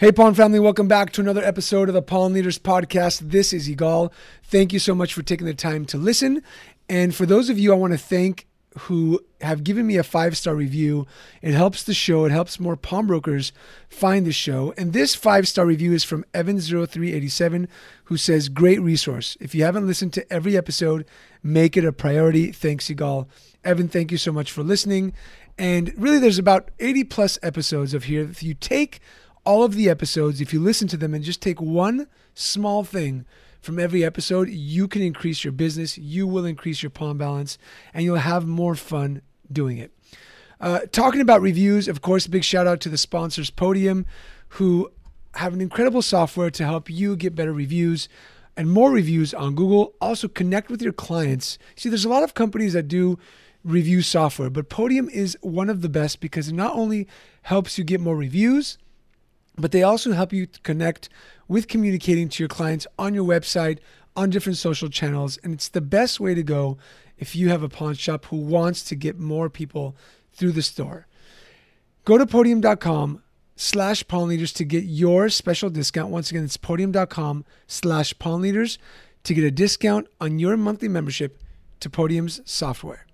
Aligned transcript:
Hey, 0.00 0.12
Pawn 0.12 0.32
family, 0.32 0.60
welcome 0.60 0.86
back 0.86 1.10
to 1.10 1.20
another 1.20 1.42
episode 1.42 1.88
of 1.88 1.92
the 1.92 2.02
Pawn 2.02 2.32
Leaders 2.32 2.56
Podcast. 2.56 3.32
This 3.32 3.52
is 3.52 3.68
Igal. 3.68 4.12
Thank 4.44 4.72
you 4.72 4.78
so 4.78 4.94
much 4.94 5.12
for 5.12 5.24
taking 5.24 5.44
the 5.44 5.54
time 5.54 5.86
to 5.86 5.98
listen. 5.98 6.40
And 6.88 7.12
for 7.12 7.26
those 7.26 7.50
of 7.50 7.58
you 7.58 7.72
I 7.72 7.74
want 7.74 7.94
to 7.94 7.98
thank 7.98 8.46
who 8.82 9.18
have 9.40 9.64
given 9.64 9.88
me 9.88 9.96
a 9.96 10.04
five 10.04 10.36
star 10.36 10.54
review, 10.54 11.08
it 11.42 11.52
helps 11.52 11.82
the 11.82 11.94
show. 11.94 12.24
It 12.24 12.30
helps 12.30 12.60
more 12.60 12.76
pawnbrokers 12.76 13.50
find 13.88 14.24
the 14.24 14.30
show. 14.30 14.72
And 14.78 14.92
this 14.92 15.16
five 15.16 15.48
star 15.48 15.66
review 15.66 15.92
is 15.92 16.04
from 16.04 16.24
Evan0387, 16.32 17.66
who 18.04 18.16
says, 18.16 18.48
Great 18.48 18.80
resource. 18.80 19.36
If 19.40 19.52
you 19.52 19.64
haven't 19.64 19.88
listened 19.88 20.12
to 20.12 20.32
every 20.32 20.56
episode, 20.56 21.06
make 21.42 21.76
it 21.76 21.84
a 21.84 21.90
priority. 21.90 22.52
Thanks, 22.52 22.86
Igal. 22.86 23.26
Evan, 23.64 23.88
thank 23.88 24.12
you 24.12 24.18
so 24.18 24.30
much 24.30 24.52
for 24.52 24.62
listening. 24.62 25.12
And 25.58 25.92
really, 25.96 26.20
there's 26.20 26.38
about 26.38 26.70
80 26.78 27.02
plus 27.02 27.36
episodes 27.42 27.94
of 27.94 28.04
here. 28.04 28.22
If 28.22 28.44
you 28.44 28.54
take 28.54 29.00
all 29.48 29.64
of 29.64 29.74
the 29.74 29.88
episodes, 29.88 30.42
if 30.42 30.52
you 30.52 30.60
listen 30.60 30.86
to 30.88 30.96
them 30.98 31.14
and 31.14 31.24
just 31.24 31.40
take 31.40 31.58
one 31.58 32.06
small 32.34 32.84
thing 32.84 33.24
from 33.62 33.78
every 33.78 34.04
episode, 34.04 34.50
you 34.50 34.86
can 34.86 35.00
increase 35.00 35.42
your 35.42 35.52
business, 35.52 35.96
you 35.96 36.26
will 36.26 36.44
increase 36.44 36.82
your 36.82 36.90
pawn 36.90 37.16
balance, 37.16 37.56
and 37.94 38.04
you'll 38.04 38.16
have 38.16 38.46
more 38.46 38.74
fun 38.74 39.22
doing 39.50 39.78
it. 39.78 39.90
Uh, 40.60 40.80
talking 40.92 41.22
about 41.22 41.40
reviews, 41.40 41.88
of 41.88 42.02
course, 42.02 42.26
big 42.26 42.44
shout 42.44 42.66
out 42.66 42.78
to 42.80 42.90
the 42.90 42.98
sponsors, 42.98 43.48
Podium, 43.48 44.04
who 44.48 44.92
have 45.36 45.54
an 45.54 45.62
incredible 45.62 46.02
software 46.02 46.50
to 46.50 46.64
help 46.66 46.90
you 46.90 47.16
get 47.16 47.34
better 47.34 47.54
reviews 47.54 48.06
and 48.54 48.70
more 48.70 48.90
reviews 48.90 49.32
on 49.32 49.54
Google. 49.54 49.94
Also, 49.98 50.28
connect 50.28 50.70
with 50.70 50.82
your 50.82 50.92
clients. 50.92 51.58
See, 51.74 51.88
there's 51.88 52.04
a 52.04 52.10
lot 52.10 52.22
of 52.22 52.34
companies 52.34 52.74
that 52.74 52.86
do 52.86 53.18
review 53.64 54.02
software, 54.02 54.50
but 54.50 54.68
Podium 54.68 55.08
is 55.08 55.38
one 55.40 55.70
of 55.70 55.80
the 55.80 55.88
best 55.88 56.20
because 56.20 56.48
it 56.48 56.54
not 56.54 56.74
only 56.74 57.08
helps 57.44 57.78
you 57.78 57.84
get 57.84 57.98
more 57.98 58.14
reviews, 58.14 58.76
but 59.58 59.72
they 59.72 59.82
also 59.82 60.12
help 60.12 60.32
you 60.32 60.46
connect 60.62 61.08
with 61.46 61.68
communicating 61.68 62.28
to 62.28 62.42
your 62.42 62.48
clients 62.48 62.86
on 62.98 63.14
your 63.14 63.24
website, 63.24 63.78
on 64.16 64.30
different 64.30 64.58
social 64.58 64.88
channels. 64.88 65.38
And 65.42 65.52
it's 65.52 65.68
the 65.68 65.80
best 65.80 66.20
way 66.20 66.34
to 66.34 66.42
go 66.42 66.78
if 67.18 67.34
you 67.34 67.48
have 67.48 67.62
a 67.62 67.68
pawn 67.68 67.94
shop 67.94 68.26
who 68.26 68.36
wants 68.36 68.82
to 68.84 68.94
get 68.94 69.18
more 69.18 69.50
people 69.50 69.96
through 70.32 70.52
the 70.52 70.62
store. 70.62 71.06
Go 72.04 72.16
to 72.18 72.26
podium.com 72.26 73.22
slash 73.56 74.06
pawn 74.06 74.28
leaders 74.28 74.52
to 74.54 74.64
get 74.64 74.84
your 74.84 75.28
special 75.28 75.68
discount. 75.68 76.10
Once 76.10 76.30
again, 76.30 76.44
it's 76.44 76.56
podium.com 76.56 77.44
slash 77.66 78.18
pawn 78.18 78.40
leaders 78.40 78.78
to 79.24 79.34
get 79.34 79.44
a 79.44 79.50
discount 79.50 80.06
on 80.20 80.38
your 80.38 80.56
monthly 80.56 80.88
membership 80.88 81.42
to 81.80 81.90
Podium's 81.90 82.40
software. 82.44 83.06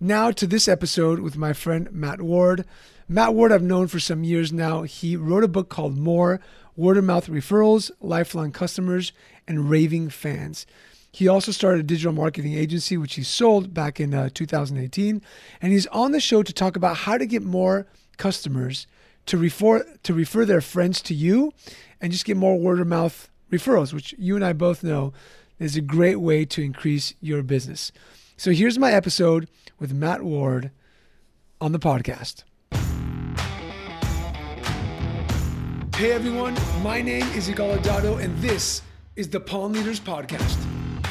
Now 0.00 0.30
to 0.30 0.46
this 0.46 0.68
episode 0.68 1.20
with 1.20 1.36
my 1.36 1.52
friend 1.52 1.90
Matt 1.90 2.22
Ward. 2.22 2.64
Matt 3.10 3.32
Ward, 3.32 3.52
I've 3.52 3.62
known 3.62 3.86
for 3.86 3.98
some 3.98 4.22
years 4.22 4.52
now. 4.52 4.82
He 4.82 5.16
wrote 5.16 5.42
a 5.42 5.48
book 5.48 5.70
called 5.70 5.96
More 5.96 6.40
Word 6.76 6.98
of 6.98 7.04
Mouth 7.04 7.26
Referrals, 7.28 7.90
Lifelong 8.02 8.52
Customers, 8.52 9.14
and 9.46 9.70
Raving 9.70 10.10
Fans. 10.10 10.66
He 11.10 11.26
also 11.26 11.50
started 11.50 11.80
a 11.80 11.84
digital 11.84 12.12
marketing 12.12 12.52
agency, 12.52 12.98
which 12.98 13.14
he 13.14 13.22
sold 13.22 13.72
back 13.72 13.98
in 13.98 14.12
uh, 14.12 14.28
2018. 14.34 15.22
And 15.62 15.72
he's 15.72 15.86
on 15.86 16.12
the 16.12 16.20
show 16.20 16.42
to 16.42 16.52
talk 16.52 16.76
about 16.76 16.98
how 16.98 17.16
to 17.16 17.24
get 17.24 17.42
more 17.42 17.86
customers 18.18 18.86
to 19.24 19.38
refer, 19.38 19.86
to 20.02 20.12
refer 20.12 20.44
their 20.44 20.60
friends 20.60 21.00
to 21.02 21.14
you 21.14 21.54
and 22.02 22.12
just 22.12 22.26
get 22.26 22.36
more 22.36 22.58
word 22.58 22.78
of 22.78 22.88
mouth 22.88 23.30
referrals, 23.50 23.94
which 23.94 24.14
you 24.18 24.36
and 24.36 24.44
I 24.44 24.52
both 24.52 24.84
know 24.84 25.14
is 25.58 25.76
a 25.76 25.80
great 25.80 26.16
way 26.16 26.44
to 26.44 26.62
increase 26.62 27.14
your 27.22 27.42
business. 27.42 27.90
So 28.36 28.50
here's 28.50 28.78
my 28.78 28.92
episode 28.92 29.48
with 29.78 29.94
Matt 29.94 30.22
Ward 30.22 30.72
on 31.58 31.72
the 31.72 31.78
podcast. 31.78 32.44
Hey 35.98 36.12
everyone, 36.12 36.56
my 36.80 37.02
name 37.02 37.26
is 37.34 37.48
Igal 37.48 37.76
Adado, 37.76 38.22
and 38.22 38.38
this 38.38 38.82
is 39.16 39.28
the 39.28 39.40
Pawn 39.40 39.72
Leaders 39.72 39.98
Podcast, 39.98 40.56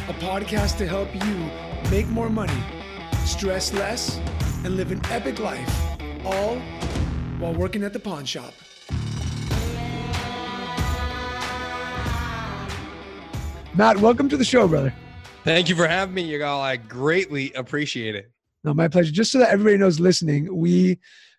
a 0.07 0.13
podcast 0.13 0.77
to 0.77 0.87
help 0.87 1.13
you 1.13 1.91
make 1.91 2.07
more 2.07 2.29
money, 2.29 2.57
stress 3.25 3.73
less, 3.73 4.17
and 4.63 4.77
live 4.77 4.93
an 4.93 5.01
epic 5.07 5.39
life, 5.39 5.69
all 6.25 6.55
while 7.37 7.53
working 7.53 7.83
at 7.83 7.91
the 7.91 7.99
pawn 7.99 8.23
shop. 8.23 8.53
Matt, 13.75 13.97
welcome 13.97 14.29
to 14.29 14.37
the 14.37 14.45
show, 14.45 14.69
brother. 14.69 14.93
Thank 15.43 15.67
you 15.67 15.75
for 15.75 15.85
having 15.85 16.15
me, 16.15 16.31
Igal. 16.31 16.61
I 16.61 16.77
greatly 16.77 17.51
appreciate 17.51 18.15
it. 18.15 18.31
No, 18.63 18.73
my 18.73 18.87
pleasure. 18.87 19.11
Just 19.11 19.33
so 19.33 19.39
that 19.39 19.49
everybody 19.49 19.75
knows 19.75 19.99
listening, 19.99 20.55
we 20.55 20.97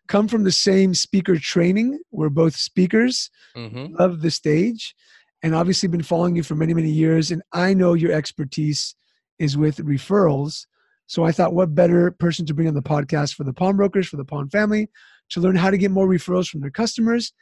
come 0.09 0.29
from 0.29 0.45
the 0.45 0.53
same 0.53 0.95
speaker 0.95 1.39
training. 1.39 2.01
We're 2.11 2.31
both 2.31 2.57
speakers, 2.57 3.31
mm-hmm. 3.57 3.95
love 3.97 4.21
the 4.23 4.31
stage, 4.31 4.95
and 5.43 5.55
obviously 5.55 5.89
been 5.89 6.03
following 6.03 6.35
you 6.35 6.43
for 6.43 6.55
many, 6.55 6.75
many 6.75 6.91
years. 6.91 7.31
And 7.31 7.43
I 7.53 7.75
know 7.75 7.95
your 7.95 8.13
expertise 8.13 8.95
is 9.39 9.57
with 9.57 9.77
referrals. 9.79 10.67
So 11.07 11.25
I 11.25 11.33
thought, 11.33 11.55
what 11.55 11.75
better 11.75 12.11
person 12.11 12.45
to 12.47 12.55
bring 12.55 12.69
on 12.69 12.75
the 12.75 12.83
podcast 12.83 13.35
for 13.35 13.45
the 13.45 13.53
pawnbrokers, 13.53 14.09
for 14.09 14.17
the 14.17 14.25
pawn 14.25 14.51
family, 14.51 14.91
to 15.31 15.41
learn 15.41 15.57
how 15.57 15.71
to 15.71 15.79
get 15.79 15.91
more 15.91 16.09
referrals 16.09 16.49
from 16.49 16.61
their 16.61 16.71
customers. 16.71 17.33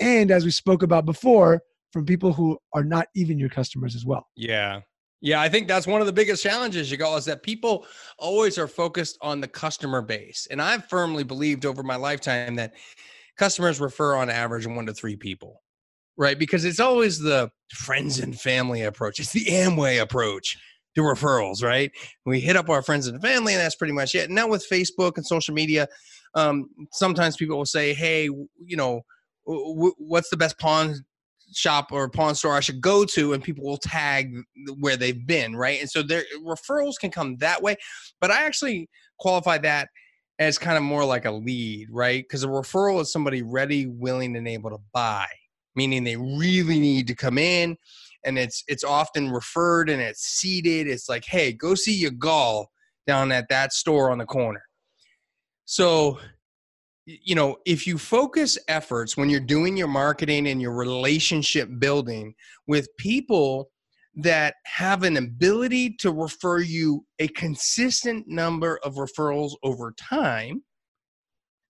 And 0.00 0.30
as 0.30 0.44
we 0.44 0.50
spoke 0.50 0.82
about 0.82 1.06
before, 1.06 1.62
from 1.92 2.04
people 2.04 2.32
who 2.32 2.58
are 2.74 2.84
not 2.84 3.06
even 3.14 3.38
your 3.38 3.48
customers 3.48 3.94
as 3.94 4.04
well. 4.04 4.26
Yeah. 4.36 4.80
Yeah, 5.20 5.40
I 5.40 5.48
think 5.48 5.66
that's 5.66 5.86
one 5.86 6.00
of 6.00 6.06
the 6.06 6.12
biggest 6.12 6.42
challenges 6.42 6.90
you 6.90 6.96
go 6.96 7.16
is 7.16 7.24
that 7.24 7.42
people 7.42 7.86
always 8.18 8.58
are 8.58 8.68
focused 8.68 9.18
on 9.22 9.40
the 9.40 9.48
customer 9.48 10.02
base. 10.02 10.46
And 10.50 10.60
I've 10.60 10.86
firmly 10.88 11.24
believed 11.24 11.64
over 11.64 11.82
my 11.82 11.96
lifetime 11.96 12.56
that 12.56 12.74
customers 13.36 13.80
refer 13.80 14.14
on 14.16 14.30
average 14.30 14.66
one 14.66 14.86
to 14.86 14.94
three 14.94 15.16
people, 15.16 15.62
right? 16.16 16.38
Because 16.38 16.64
it's 16.64 16.80
always 16.80 17.18
the 17.18 17.50
friends 17.72 18.18
and 18.18 18.38
family 18.38 18.82
approach, 18.82 19.18
it's 19.18 19.32
the 19.32 19.46
Amway 19.46 20.00
approach 20.00 20.58
to 20.94 21.02
referrals, 21.02 21.62
right? 21.62 21.90
We 22.24 22.40
hit 22.40 22.56
up 22.56 22.68
our 22.68 22.82
friends 22.82 23.06
and 23.06 23.20
family, 23.20 23.54
and 23.54 23.60
that's 23.60 23.76
pretty 23.76 23.92
much 23.92 24.14
it. 24.14 24.30
Now 24.30 24.48
with 24.48 24.66
Facebook 24.70 25.16
and 25.16 25.26
social 25.26 25.54
media, 25.54 25.88
um, 26.34 26.68
sometimes 26.92 27.36
people 27.36 27.56
will 27.56 27.66
say, 27.66 27.94
"Hey, 27.94 28.24
you 28.24 28.76
know, 28.76 29.02
what's 29.44 30.30
the 30.30 30.36
best 30.36 30.58
pawn 30.58 31.04
shop 31.52 31.92
or 31.92 32.08
pawn 32.08 32.34
store 32.34 32.54
I 32.54 32.60
should 32.60 32.80
go 32.80 33.04
to, 33.06 33.32
and 33.32 33.42
people 33.42 33.64
will 33.64 33.78
tag 33.78 34.34
where 34.80 34.96
they've 34.96 35.26
been, 35.26 35.56
right? 35.56 35.80
And 35.80 35.90
so 35.90 36.02
their 36.02 36.24
referrals 36.44 36.94
can 37.00 37.10
come 37.10 37.36
that 37.38 37.62
way. 37.62 37.76
But 38.20 38.30
I 38.30 38.44
actually 38.44 38.88
qualify 39.18 39.58
that 39.58 39.88
as 40.38 40.58
kind 40.58 40.76
of 40.76 40.82
more 40.82 41.04
like 41.04 41.24
a 41.24 41.30
lead, 41.30 41.88
right? 41.90 42.22
Because 42.22 42.44
a 42.44 42.48
referral 42.48 43.00
is 43.00 43.12
somebody 43.12 43.42
ready, 43.42 43.86
willing, 43.86 44.36
and 44.36 44.46
able 44.46 44.70
to 44.70 44.78
buy, 44.92 45.26
meaning 45.74 46.04
they 46.04 46.16
really 46.16 46.78
need 46.78 47.06
to 47.08 47.14
come 47.14 47.38
in, 47.38 47.76
and 48.24 48.38
it's 48.38 48.62
it's 48.68 48.84
often 48.84 49.30
referred 49.30 49.88
and 49.88 50.02
it's 50.02 50.22
seated. 50.22 50.88
It's 50.88 51.08
like, 51.08 51.24
hey, 51.24 51.52
go 51.52 51.74
see 51.74 51.94
your 51.94 52.10
gall 52.10 52.70
down 53.06 53.32
at 53.32 53.48
that 53.48 53.72
store 53.72 54.10
on 54.10 54.18
the 54.18 54.26
corner. 54.26 54.62
So 55.64 56.18
you 57.06 57.36
know, 57.36 57.56
if 57.64 57.86
you 57.86 57.98
focus 57.98 58.58
efforts 58.68 59.16
when 59.16 59.30
you're 59.30 59.40
doing 59.40 59.76
your 59.76 59.88
marketing 59.88 60.48
and 60.48 60.60
your 60.60 60.72
relationship 60.72 61.68
building 61.78 62.34
with 62.66 62.88
people 62.98 63.70
that 64.16 64.54
have 64.64 65.04
an 65.04 65.16
ability 65.16 65.94
to 65.98 66.10
refer 66.10 66.58
you 66.58 67.04
a 67.20 67.28
consistent 67.28 68.26
number 68.26 68.80
of 68.82 68.94
referrals 68.94 69.52
over 69.62 69.92
time, 69.92 70.62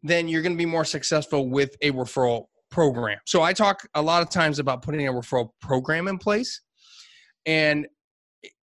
then 0.03 0.27
you're 0.27 0.43
going 0.43 0.53
to 0.53 0.59
be 0.59 0.65
more 0.65 0.85
successful 0.85 1.51
with 1.51 1.77
a 1.83 1.91
referral 1.91 2.47
program. 2.71 3.19
So 3.27 3.43
I 3.43 3.53
talk 3.53 3.87
a 3.95 4.03
lot 4.03 4.23
of 4.23 4.31
times 4.31 4.59
about 4.59 4.83
putting 4.83 5.07
a 5.07 5.13
referral 5.13 5.51
program 5.61 6.09
in 6.09 6.19
place. 6.19 6.63
And 7.45 7.87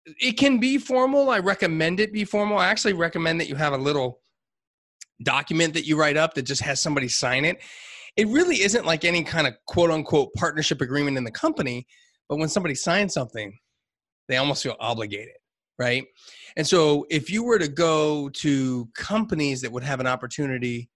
it 0.06 0.38
can 0.38 0.58
be 0.58 0.78
formal. 0.78 1.30
I 1.30 1.38
recommend 1.38 2.00
it 2.00 2.12
be 2.12 2.24
formal. 2.24 2.58
I 2.58 2.68
actually 2.68 2.92
recommend 2.92 3.40
that 3.40 3.48
you 3.48 3.54
have 3.56 3.72
a 3.72 3.78
little 3.78 4.20
document 5.22 5.74
that 5.74 5.86
you 5.86 5.98
write 5.98 6.16
up 6.16 6.34
that 6.34 6.42
just 6.42 6.62
has 6.62 6.80
somebody 6.80 7.08
sign 7.08 7.44
it. 7.44 7.58
It 8.16 8.26
really 8.28 8.62
isn't 8.62 8.86
like 8.86 9.04
any 9.04 9.22
kind 9.22 9.46
of 9.46 9.54
quote 9.66 9.90
unquote 9.90 10.32
partnership 10.34 10.80
agreement 10.80 11.16
in 11.16 11.24
the 11.24 11.30
company, 11.30 11.86
but 12.28 12.36
when 12.36 12.48
somebody 12.48 12.74
signs 12.74 13.14
something, 13.14 13.56
they 14.28 14.36
almost 14.36 14.62
feel 14.62 14.76
obligated, 14.80 15.34
right? 15.78 16.04
And 16.56 16.66
so 16.66 17.06
if 17.10 17.30
you 17.30 17.42
were 17.42 17.58
to 17.58 17.68
go 17.68 18.28
to 18.30 18.88
companies 18.94 19.60
that 19.62 19.72
would 19.72 19.82
have 19.82 20.00
an 20.00 20.06
opportunity 20.06 20.90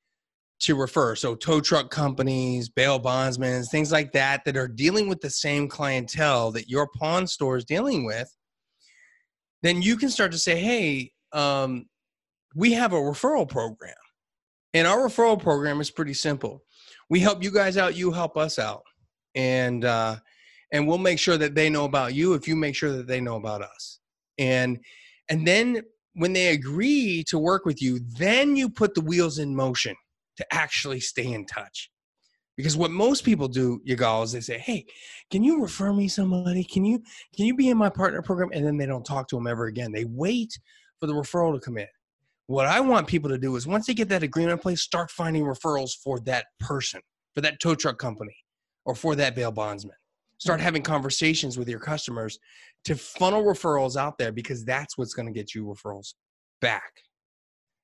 to 0.60 0.74
refer, 0.74 1.14
so 1.14 1.34
tow 1.34 1.60
truck 1.60 1.90
companies, 1.90 2.68
bail 2.68 2.98
bondsmen, 2.98 3.64
things 3.64 3.92
like 3.92 4.12
that, 4.12 4.44
that 4.44 4.56
are 4.56 4.68
dealing 4.68 5.08
with 5.08 5.20
the 5.20 5.30
same 5.30 5.68
clientele 5.68 6.52
that 6.52 6.68
your 6.68 6.88
pawn 6.96 7.26
store 7.26 7.56
is 7.56 7.64
dealing 7.64 8.04
with, 8.04 8.32
then 9.62 9.82
you 9.82 9.96
can 9.96 10.10
start 10.10 10.32
to 10.32 10.38
say, 10.38 10.58
hey, 10.58 11.12
um, 11.32 11.86
we 12.54 12.72
have 12.72 12.92
a 12.92 12.96
referral 12.96 13.48
program 13.48 13.94
and 14.74 14.86
our 14.86 14.98
referral 14.98 15.40
program 15.40 15.80
is 15.80 15.90
pretty 15.90 16.14
simple. 16.14 16.64
We 17.08 17.20
help 17.20 17.42
you 17.42 17.52
guys 17.52 17.76
out, 17.76 17.96
you 17.96 18.10
help 18.10 18.36
us 18.36 18.58
out. 18.58 18.82
And 19.34 19.84
uh, 19.84 20.16
and 20.72 20.86
we'll 20.86 20.98
make 20.98 21.18
sure 21.18 21.38
that 21.38 21.54
they 21.54 21.70
know 21.70 21.84
about 21.84 22.14
you 22.14 22.34
if 22.34 22.46
you 22.48 22.56
make 22.56 22.74
sure 22.74 22.92
that 22.92 23.06
they 23.06 23.20
know 23.20 23.36
about 23.36 23.62
us. 23.62 24.00
And 24.38 24.80
and 25.30 25.46
then 25.46 25.82
when 26.14 26.32
they 26.32 26.48
agree 26.48 27.24
to 27.28 27.38
work 27.38 27.64
with 27.64 27.80
you, 27.80 28.00
then 28.18 28.56
you 28.56 28.68
put 28.68 28.94
the 28.94 29.00
wheels 29.00 29.38
in 29.38 29.54
motion 29.54 29.94
to 30.36 30.46
actually 30.52 31.00
stay 31.00 31.32
in 31.32 31.46
touch. 31.46 31.90
Because 32.56 32.76
what 32.76 32.92
most 32.92 33.24
people 33.24 33.48
do, 33.48 33.80
Igal, 33.88 34.24
is 34.24 34.32
they 34.32 34.40
say, 34.40 34.58
"Hey, 34.58 34.86
can 35.30 35.42
you 35.42 35.60
refer 35.60 35.92
me 35.92 36.06
somebody? 36.06 36.62
Can 36.62 36.84
you 36.84 37.02
can 37.34 37.46
you 37.46 37.54
be 37.54 37.70
in 37.70 37.76
my 37.76 37.88
partner 37.88 38.22
program?" 38.22 38.50
And 38.52 38.64
then 38.64 38.76
they 38.76 38.86
don't 38.86 39.06
talk 39.06 39.28
to 39.28 39.36
them 39.36 39.46
ever 39.46 39.66
again. 39.66 39.90
They 39.92 40.04
wait 40.04 40.56
for 41.00 41.06
the 41.06 41.12
referral 41.12 41.54
to 41.54 41.60
come 41.60 41.78
in. 41.78 41.88
What 42.46 42.66
I 42.66 42.80
want 42.80 43.06
people 43.06 43.30
to 43.30 43.38
do 43.38 43.56
is 43.56 43.66
once 43.66 43.86
they 43.86 43.94
get 43.94 44.08
that 44.10 44.22
agreement 44.22 44.52
in 44.52 44.58
place, 44.58 44.82
start 44.82 45.10
finding 45.10 45.44
referrals 45.44 45.92
for 46.02 46.20
that 46.20 46.46
person, 46.60 47.00
for 47.34 47.40
that 47.40 47.58
tow 47.60 47.74
truck 47.74 47.98
company, 47.98 48.36
or 48.84 48.94
for 48.94 49.14
that 49.16 49.34
bail 49.34 49.50
bondsman. 49.50 49.96
Start 50.38 50.60
mm. 50.60 50.64
having 50.64 50.82
conversations 50.82 51.56
with 51.56 51.68
your 51.68 51.80
customers 51.80 52.38
to 52.84 52.96
funnel 52.96 53.42
referrals 53.42 53.96
out 53.96 54.18
there 54.18 54.32
because 54.32 54.64
that's 54.64 54.98
what's 54.98 55.14
going 55.14 55.26
to 55.26 55.32
get 55.32 55.54
you 55.54 55.64
referrals 55.64 56.14
back. 56.60 56.92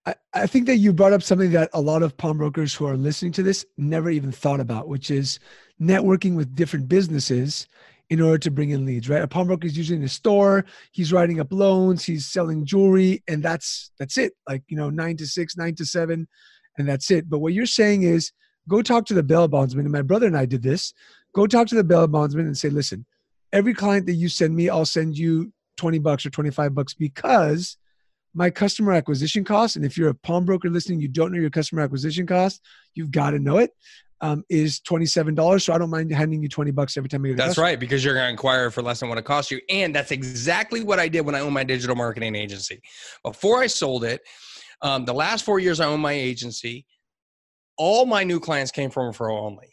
I, 0.07 0.15
I 0.35 0.47
think 0.47 0.67
that 0.67 0.77
you 0.77 0.93
brought 0.93 1.13
up 1.13 1.23
something 1.23 1.51
that 1.53 1.71
a 1.73 1.81
lot 1.81 2.03
of 2.03 2.17
pawnbrokers 2.17 2.75
who 2.75 2.87
are 2.87 2.97
listening 2.97 3.33
to 3.33 3.43
this 3.43 3.65
never 3.79 4.11
even 4.11 4.33
thought 4.33 4.61
about, 4.61 4.89
which 4.89 5.11
is 5.11 5.39
networking 5.81 6.37
with 6.37 6.55
different 6.55 6.89
businesses 6.89 7.67
in 8.11 8.21
order 8.21 8.39
to 8.39 8.51
bring 8.51 8.71
in 8.71 8.85
leads, 8.85 9.09
right? 9.09 9.23
A 9.23 9.29
pawnbroker 9.29 9.67
is 9.67 9.79
usually 9.79 9.97
in 9.97 10.05
a 10.05 10.09
store, 10.09 10.65
he's 10.91 11.13
writing 11.13 11.39
up 11.39 11.53
loans, 11.53 12.05
he's 12.05 12.27
selling 12.27 12.67
jewelry, 12.67 13.23
and 13.29 13.43
that's 13.43 13.93
that's 13.99 14.19
it. 14.19 14.33
Like, 14.49 14.63
you 14.69 14.77
know, 14.77 14.91
nine 14.91 15.17
to 15.19 15.27
six, 15.27 15.57
nine 15.57 15.77
to 15.77 15.87
seven, 15.87 16.27
and 16.77 16.89
that's 16.89 17.11
it. 17.13 17.31
But 17.31 17.39
what 17.39 17.53
you're 17.53 17.67
saying 17.67 18.03
is 18.03 18.33
go 18.69 18.83
talk 18.83 19.07
to 19.07 19.15
the 19.15 19.23
bail 19.23 19.47
bondsman. 19.47 19.87
And 19.87 19.93
my 19.93 20.03
brother 20.03 20.27
and 20.27 20.37
I 20.37 20.45
did 20.45 20.63
this. 20.63 20.93
Go 21.33 21.47
talk 21.47 21.69
to 21.69 21.77
the 21.77 21.85
bail 21.85 22.09
bondsman 22.09 22.47
and 22.47 22.59
say, 22.59 22.69
listen, 22.69 23.07
every 23.53 23.75
client 23.75 24.07
that 24.07 24.15
you 24.15 24.29
send 24.29 24.55
me, 24.57 24.69
I'll 24.69 24.85
send 24.85 25.17
you 25.17 25.53
20 25.77 26.01
bucks 26.01 26.27
or 26.27 26.31
25 26.31 26.75
bucks 26.75 26.95
because 26.95 27.77
my 28.35 28.51
customer 28.51 28.93
acquisition 28.93 29.45
cost, 29.45 29.77
and 29.77 29.85
if 29.85 29.97
you're 29.97 30.11
a 30.11 30.15
pawnbroker 30.15 30.69
listening, 30.69 31.01
you 31.01 31.09
don't 31.09 31.33
know 31.33 31.41
your 31.41 31.51
customer 31.51 31.83
acquisition 31.83 32.27
cost, 32.27 32.61
you've 32.95 33.11
got 33.11 33.31
to 33.31 33.39
know 33.39 33.59
it. 33.59 33.73
Um, 34.23 34.45
is 34.51 34.81
$27. 34.81 35.63
So 35.63 35.73
I 35.73 35.79
don't 35.79 35.89
mind 35.89 36.13
handing 36.13 36.43
you 36.43 36.49
20 36.49 36.73
bucks 36.73 36.99
every 36.99 37.09
time 37.09 37.25
you 37.25 37.35
That's 37.35 37.51
customer. 37.51 37.65
right, 37.65 37.81
because 37.81 38.05
you're 38.05 38.13
going 38.13 38.27
to 38.27 38.31
inquire 38.31 38.71
for 38.71 38.83
less 38.83 39.01
than 39.01 39.09
what 39.09 39.17
it 39.17 39.25
costs 39.25 39.51
you. 39.51 39.61
And 39.71 39.95
that's 39.95 40.11
exactly 40.11 40.85
what 40.85 40.99
I 40.99 41.09
did 41.09 41.23
when 41.23 41.35
I 41.35 41.41
owned 41.41 41.55
my 41.55 41.65
digital 41.65 41.97
marketing 41.97 42.35
agency. 42.35 42.83
Before 43.25 43.63
I 43.63 43.67
sold 43.67 44.05
it, 44.05 44.21
um, 44.83 45.07
the 45.07 45.15
last 45.15 45.45
four 45.45 45.59
years 45.59 45.81
I 45.81 45.87
owned 45.87 46.03
my 46.03 46.13
agency, 46.13 46.85
all 47.79 48.05
my 48.05 48.23
new 48.23 48.41
clients 48.41 48.71
came 48.71 48.91
from 48.91 49.11
referral 49.11 49.41
only. 49.41 49.69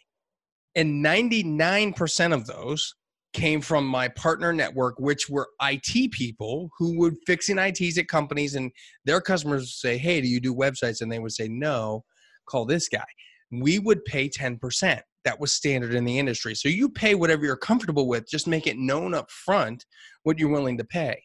And 0.76 1.04
99% 1.04 2.34
of 2.34 2.48
those 2.48 2.96
came 3.34 3.62
from 3.62 3.86
my 3.86 4.08
partner 4.08 4.54
network, 4.54 5.00
which 5.00 5.30
were 5.30 5.50
IT 5.62 6.12
people 6.12 6.70
who 6.78 6.98
would 7.00 7.16
fixing 7.26 7.58
ITs 7.58 7.98
at 7.98 8.08
companies, 8.08 8.56
and 8.56 8.72
their 9.06 9.22
customers 9.22 9.62
would 9.62 9.70
say, 9.70 9.98
"Hey, 9.98 10.22
do 10.22 10.28
you 10.28 10.40
do 10.40 10.56
websites?" 10.56 11.02
And 11.02 11.12
they 11.12 11.20
would 11.20 11.34
say, 11.34 11.48
"No, 11.48 12.06
call 12.48 12.66
this 12.66 12.88
guy." 12.90 13.06
We 13.52 13.80
would 13.80 14.04
pay 14.06 14.30
ten 14.30 14.58
percent. 14.58 15.02
That 15.24 15.40
was 15.40 15.52
standard 15.52 15.94
in 15.94 16.06
the 16.06 16.20
industry. 16.20 16.56
So 16.56 16.70
you 16.70 16.90
pay 16.90 17.16
whatever 17.16 17.46
you're 17.46 17.58
comfortable 17.58 18.08
with. 18.08 18.30
Just 18.30 18.48
make 18.48 18.66
it 18.66 18.78
known 18.78 19.14
up 19.14 19.30
front 19.30 19.86
what 20.24 20.40
you're 20.40 20.50
willing 20.50 20.78
to 20.78 20.86
pay. 20.86 21.22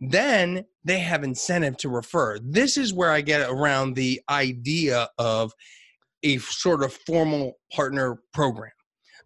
Then 0.00 0.64
they 0.84 0.98
have 0.98 1.24
incentive 1.24 1.76
to 1.78 1.88
refer. 1.88 2.38
This 2.40 2.76
is 2.76 2.92
where 2.92 3.10
I 3.10 3.20
get 3.20 3.48
around 3.48 3.94
the 3.94 4.20
idea 4.28 5.08
of 5.18 5.52
a 6.22 6.38
sort 6.38 6.82
of 6.82 6.92
formal 6.92 7.54
partner 7.72 8.18
program 8.34 8.72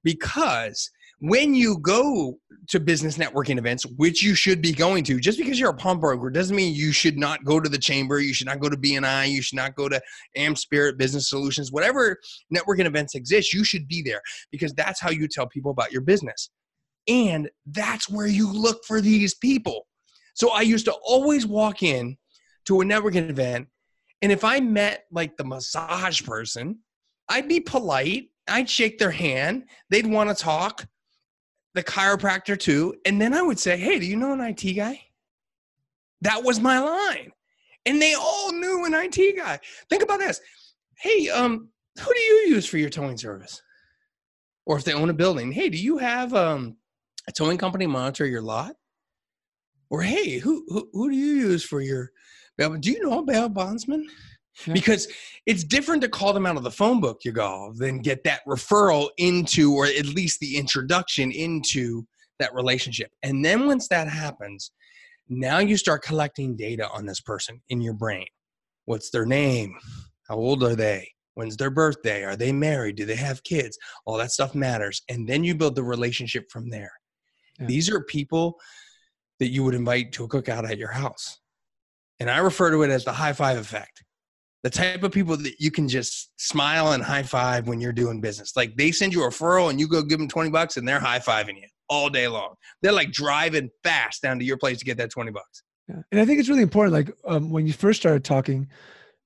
because 0.05 0.91
when 1.21 1.55
you 1.55 1.79
go 1.79 2.39
to 2.69 2.81
business 2.81 3.19
networking 3.19 3.59
events, 3.59 3.85
which 3.97 4.23
you 4.23 4.35
should 4.35 4.63
be 4.63 4.73
going 4.73 5.05
to, 5.05 5.21
just 5.21 5.39
because 5.39 5.59
you're 5.59 5.71
a 5.71 5.75
pump 5.75 6.01
pawnbroker 6.01 6.31
doesn't 6.31 6.57
mean 6.57 6.75
you 6.75 6.93
should 6.93 7.19
not 7.19 7.45
go 7.45 7.61
to 7.61 7.69
the 7.69 7.79
chamber, 7.79 8.21
you 8.21 8.33
should 8.33 8.47
not 8.47 8.61
go 8.61 8.69
to 8.69 8.77
BNI, 8.77 9.29
you 9.29 9.43
should 9.43 9.57
not 9.57 9.75
go 9.75 9.89
to 9.89 10.01
AmSpirit 10.37 10.97
Business 10.97 11.29
Solutions, 11.29 11.73
whatever 11.73 12.17
networking 12.55 12.87
events 12.87 13.15
exist, 13.15 13.53
you 13.53 13.65
should 13.65 13.87
be 13.87 14.03
there 14.03 14.21
because 14.51 14.73
that's 14.75 15.01
how 15.01 15.11
you 15.11 15.29
tell 15.29 15.47
people 15.47 15.71
about 15.71 15.93
your 15.93 16.01
business. 16.01 16.51
And 17.09 17.51
that's 17.67 18.09
where 18.09 18.27
you 18.27 18.51
look 18.51 18.85
for 18.87 19.01
these 19.01 19.35
people. 19.35 19.87
So 20.35 20.51
I 20.51 20.63
used 20.63 20.87
to 20.87 20.95
always 21.05 21.47
walk 21.47 21.83
in 21.83 22.17
to 22.67 22.81
a 22.81 22.85
networking 22.85 23.29
event, 23.29 23.69
and 24.23 24.31
if 24.31 24.45
I 24.45 24.61
met 24.61 25.05
like 25.11 25.37
the 25.37 25.45
massage 25.45 26.23
person, 26.23 26.79
I'd 27.29 27.49
be 27.49 27.61
polite. 27.61 28.29
I'd 28.49 28.69
shake 28.69 28.99
their 28.99 29.11
hand. 29.11 29.65
They'd 29.91 30.07
want 30.07 30.31
to 30.31 30.35
talk 30.35 30.87
the 31.75 31.83
chiropractor 31.83 32.59
too. 32.59 32.95
And 33.05 33.21
then 33.21 33.35
I 33.35 33.43
would 33.43 33.59
say, 33.59 33.77
Hey, 33.77 33.99
do 33.99 34.07
you 34.07 34.17
know 34.17 34.33
an 34.33 34.41
IT 34.41 34.75
guy? 34.75 35.01
That 36.23 36.45
was 36.45 36.61
my 36.61 36.79
line. 36.79 37.33
And 37.87 38.01
they 38.01 38.15
all 38.15 38.53
knew 38.53 38.85
an 38.85 38.95
IT 38.95 39.37
guy. 39.37 39.59
Think 39.89 40.03
about 40.03 40.19
this. 40.19 40.41
Hey, 40.99 41.31
um, 41.31 41.69
who 41.99 42.13
do 42.13 42.21
you 42.21 42.35
use 42.49 42.67
for 42.67 42.77
your 42.79 42.91
towing 42.91 43.17
service? 43.17 43.63
Or 44.67 44.77
if 44.77 44.85
they 44.85 44.93
own 44.93 45.11
a 45.11 45.15
building, 45.15 45.51
hey, 45.51 45.71
do 45.71 45.79
you 45.79 45.99
have 45.99 46.35
um, 46.35 46.77
a 47.27 47.33
towing 47.33 47.59
company 47.59 47.87
monitor 47.87 48.27
your 48.27 48.43
lot? 48.43 48.77
Or 49.89 50.03
hey, 50.03 50.39
who 50.39 50.65
who, 50.69 50.89
who 50.93 51.11
do 51.11 51.17
you 51.17 51.35
use 51.49 51.65
for 51.65 51.81
your? 51.81 52.13
Do 52.59 52.91
you 52.91 53.03
know 53.03 53.21
a 53.21 53.23
bail 53.23 53.49
bondsman? 53.49 54.07
Yeah. 54.67 54.75
Because 54.75 55.09
it's 55.47 55.65
different 55.65 56.03
to 56.03 56.09
call 56.09 56.33
them 56.33 56.47
out 56.47 56.57
of 56.57 56.63
the 56.63 56.71
phone 56.71 57.01
book, 57.01 57.21
Igal, 57.27 57.77
than 57.77 58.01
get 58.01 58.25
that 58.25 58.41
referral 58.47 59.09
into, 59.17 59.75
or 59.75 59.87
at 59.87 60.07
least 60.07 60.41
the 60.41 60.57
introduction 60.57 61.33
into 61.33 62.07
that 62.39 62.55
relationship. 62.55 63.11
And 63.23 63.45
then 63.45 63.67
once 63.67 63.89
that 63.89 64.09
happens, 64.09 64.73
now 65.29 65.59
you 65.59 65.77
start 65.77 66.03
collecting 66.03 66.57
data 66.57 66.89
on 66.89 67.07
this 67.07 67.21
person 67.21 67.61
in 67.69 67.81
your 67.81 67.95
brain. 67.95 68.27
What's 68.87 69.11
their 69.11 69.27
name? 69.27 69.75
How 70.29 70.37
old 70.37 70.63
are 70.65 70.75
they? 70.75 71.09
When's 71.35 71.57
their 71.57 71.71
birthday? 71.71 72.25
Are 72.25 72.37
they 72.37 72.53
married? 72.53 72.97
Do 72.97 73.07
they 73.07 73.17
have 73.17 73.43
kids? 73.45 73.79
All 74.05 74.17
that 74.19 74.33
stuff 74.33 74.55
matters. 74.55 75.03
And 75.09 75.29
then 75.29 75.45
you 75.45 75.55
build 75.55 75.77
the 75.77 75.85
relationship 75.85 76.51
from 76.51 76.69
there. 76.71 76.93
Yeah. 77.59 77.67
These 77.67 77.89
are 77.89 78.03
people 78.05 78.59
that 79.39 79.49
you 79.49 79.65
would 79.65 79.75
invite 79.75 80.13
to 80.13 80.25
a 80.25 80.29
cookout 80.29 80.69
at 80.69 80.79
your 80.79 80.91
house. 80.91 81.39
And 82.19 82.31
I 82.31 82.39
refer 82.39 82.71
to 82.71 82.83
it 82.83 82.91
as 82.91 83.05
the 83.05 83.13
high 83.13 83.33
five 83.33 83.59
effect 83.59 84.03
the 84.63 84.71
type 84.71 85.03
of 85.03 85.13
people 85.13 85.37
that 85.37 85.55
you 85.59 85.71
can 85.71 85.89
just 85.89 86.31
smile 86.37 86.93
and 86.93 87.03
high 87.03 87.23
five 87.23 87.67
when 87.67 87.81
you're 87.81 87.93
doing 87.93 88.21
business. 88.21 88.57
Like 88.57 88.77
they 88.77 88.93
send 88.93 89.15
you 89.15 89.25
a 89.25 89.29
referral 89.29 89.71
and 89.71 89.81
you 89.81 89.89
go 89.89 90.03
give 90.03 90.19
them 90.19 90.29
20 90.29 90.51
bucks 90.51 90.77
and 90.77 90.87
they're 90.87 91.01
high 91.01 91.19
fiving 91.19 91.57
you 91.57 91.67
all 91.89 92.11
day 92.11 92.29
long. 92.29 92.55
They're 92.83 92.93
like 92.93 93.11
driving 93.11 93.71
fast 93.83 94.23
down 94.23 94.39
to 94.39 94.45
your 94.45 94.59
place 94.59 94.79
to 94.79 94.85
get 94.85 94.99
that 94.99 95.11
20 95.11 95.31
bucks. 95.31 95.63
Yeah. 95.89 96.03
And 96.13 96.21
I 96.21 96.25
think 96.25 96.41
it's 96.41 96.49
really 96.49 96.63
important. 96.63 96.93
Like 96.93 97.11
um, 97.27 97.51
when 97.51 97.67
you 97.67 97.73
first 97.73 98.01
started 98.01 98.23
talking, 98.23 98.69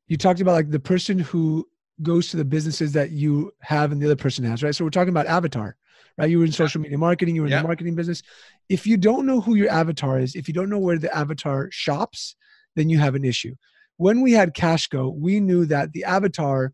you 0.07 0.17
talked 0.17 0.41
about 0.41 0.53
like 0.53 0.71
the 0.71 0.81
person 0.81 1.19
who 1.19 1.69
goes 2.03 2.29
to 2.29 2.37
the 2.37 2.45
businesses 2.45 2.93
that 2.93 3.11
you 3.11 3.53
have 3.61 3.93
and 3.93 4.01
the 4.01 4.07
other 4.07 4.17
person 4.17 4.45
has, 4.45 4.63
right? 4.63 4.75
So 4.75 4.85
we're 4.85 4.91
talking 4.91 5.11
about 5.11 5.27
avatar, 5.27 5.77
right? 6.17 6.31
You 6.31 6.39
were 6.39 6.45
in 6.45 6.53
social 6.53 6.81
media 6.81 6.99
marketing, 6.99 7.35
you 7.35 7.43
were 7.43 7.49
in 7.49 7.53
yeah. 7.53 7.63
the 7.63 7.69
marketing 7.69 7.95
business. 7.97 8.23
If 8.69 8.87
you 8.87 8.97
don't 8.97 9.27
know 9.27 9.41
who 9.41 9.57
your 9.57 9.71
avatar 9.71 10.19
is, 10.19 10.35
if 10.35 10.49
you 10.49 10.55
don't 10.55 10.71
know 10.71 10.79
where 10.79 10.99
the 10.99 11.15
avatar 11.15 11.69
shops, 11.71 12.37
then 12.77 12.89
you 12.89 12.99
have 12.99 13.15
an 13.15 13.25
issue 13.25 13.55
when 13.97 14.21
we 14.21 14.33
had 14.33 14.55
Cashco, 14.55 15.15
we 15.15 15.41
knew 15.41 15.65
that 15.67 15.93
the 15.93 16.05
avatar 16.05 16.73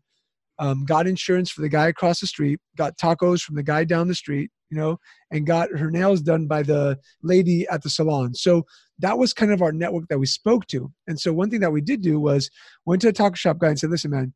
um, 0.59 0.85
got 0.85 1.07
insurance 1.07 1.49
for 1.49 1.61
the 1.61 1.69
guy 1.69 1.87
across 1.87 2.19
the 2.19 2.27
street, 2.27 2.59
got 2.77 2.97
tacos 2.97 3.41
from 3.41 3.55
the 3.55 3.63
guy 3.63 3.83
down 3.83 4.07
the 4.07 4.15
street, 4.15 4.51
you 4.69 4.77
know, 4.77 4.97
and 5.31 5.47
got 5.47 5.69
her 5.71 5.89
nails 5.89 6.21
done 6.21 6.47
by 6.47 6.61
the 6.61 6.97
lady 7.23 7.67
at 7.69 7.81
the 7.81 7.89
salon. 7.89 8.33
So 8.35 8.63
that 8.99 9.17
was 9.17 9.33
kind 9.33 9.51
of 9.51 9.61
our 9.61 9.71
network 9.71 10.07
that 10.09 10.19
we 10.19 10.27
spoke 10.27 10.67
to. 10.67 10.91
And 11.07 11.19
so 11.19 11.33
one 11.33 11.49
thing 11.49 11.61
that 11.61 11.71
we 11.71 11.81
did 11.81 12.01
do 12.01 12.19
was 12.19 12.49
went 12.85 13.01
to 13.01 13.07
a 13.07 13.13
taco 13.13 13.35
shop 13.35 13.57
guy 13.57 13.69
and 13.69 13.79
said, 13.79 13.89
listen, 13.89 14.11
man, 14.11 14.33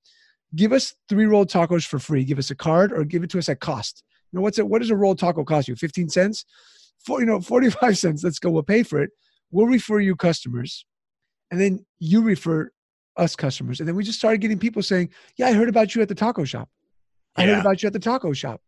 give 0.56 0.74
us 0.74 0.96
three 1.10 1.26
rolled 1.26 1.50
tacos 1.50 1.86
for 1.86 2.00
free. 2.00 2.24
Give 2.24 2.40
us 2.40 2.50
a 2.50 2.56
card 2.56 2.92
or 2.92 3.04
give 3.04 3.24
it 3.24 3.30
to 3.32 3.38
us 3.38 3.50
at 3.50 3.60
cost. 3.60 4.04
You 4.32 4.38
know, 4.38 4.42
what's 4.42 4.58
it? 4.58 4.68
What 4.68 4.82
does 4.82 4.90
a 4.90 4.96
rolled 4.96 5.20
taco 5.20 5.44
cost 5.44 5.68
you? 5.68 5.76
15 5.76 6.10
cents? 6.10 6.46
For, 7.06 7.20
you 7.20 7.28
know, 7.28 7.40
45 7.40 7.98
cents. 8.00 8.24
Let's 8.24 8.40
go. 8.40 8.50
We'll 8.50 8.64
pay 8.64 8.82
for 8.82 9.00
it. 9.02 9.12
We'll 9.52 9.68
refer 9.68 10.00
you 10.00 10.16
customers. 10.16 10.86
And 11.52 11.62
then 11.62 11.86
you 12.00 12.22
refer 12.22 12.72
us 13.18 13.36
customers. 13.36 13.80
And 13.80 13.88
then 13.88 13.96
we 13.96 14.04
just 14.04 14.20
started 14.20 14.40
getting 14.40 14.60
people 14.60 14.82
saying, 14.82 15.10
Yeah, 15.38 15.48
I 15.48 15.54
heard 15.54 15.70
about 15.70 15.96
you 15.96 16.02
at 16.02 16.08
the 16.08 16.16
taco 16.16 16.44
shop. 16.44 16.70
I 17.36 17.46
yeah. 17.46 17.56
heard 17.56 17.62
about 17.62 17.84
you 17.84 17.88
at 17.88 17.94
the 17.94 18.00
taco 18.00 18.34
shop. 18.34 18.62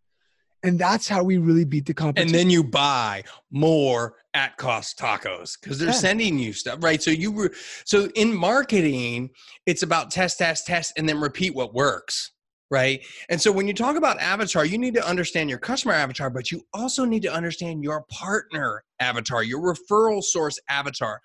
And 0.64 0.80
that's 0.80 1.08
how 1.08 1.24
we 1.24 1.38
really 1.38 1.66
beat 1.66 1.86
the 1.86 1.94
competition. 1.94 2.30
And 2.30 2.36
then 2.36 2.50
you 2.50 2.64
buy 2.64 3.24
more 3.52 4.16
at 4.34 4.58
cost 4.58 4.98
tacos 4.98 5.58
because 5.60 5.78
they're 5.78 5.90
yeah. 5.90 5.94
sending 5.94 6.40
you 6.40 6.52
stuff, 6.52 6.80
right? 6.82 7.02
So 7.02 7.12
you 7.12 7.32
were 7.32 7.52
so 7.86 8.10
in 8.16 8.36
marketing, 8.36 9.30
it's 9.66 9.84
about 9.84 10.12
test, 10.12 10.40
test, 10.40 10.66
test, 10.66 10.94
and 10.98 11.08
then 11.08 11.20
repeat 11.20 11.54
what 11.54 11.74
works. 11.74 12.32
Right. 12.70 13.06
And 13.30 13.40
so 13.40 13.50
when 13.50 13.66
you 13.66 13.74
talk 13.74 13.96
about 13.96 14.20
avatar, 14.20 14.66
you 14.66 14.78
need 14.78 14.94
to 14.96 15.08
understand 15.08 15.50
your 15.50 15.60
customer 15.60 15.94
avatar, 15.94 16.30
but 16.30 16.52
you 16.52 16.64
also 16.74 17.06
need 17.06 17.22
to 17.22 17.34
understand 17.34 17.82
your 17.82 18.04
partner 18.12 18.84
avatar, 19.00 19.42
your 19.42 19.62
referral 19.62 20.22
source 20.22 20.60
avatar 20.70 21.22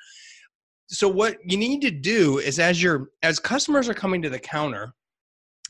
so 0.92 1.08
what 1.08 1.38
you 1.44 1.56
need 1.56 1.80
to 1.80 1.90
do 1.90 2.38
is 2.38 2.58
as 2.58 2.82
your 2.82 3.08
as 3.22 3.38
customers 3.38 3.88
are 3.88 3.94
coming 3.94 4.20
to 4.20 4.28
the 4.28 4.38
counter 4.38 4.92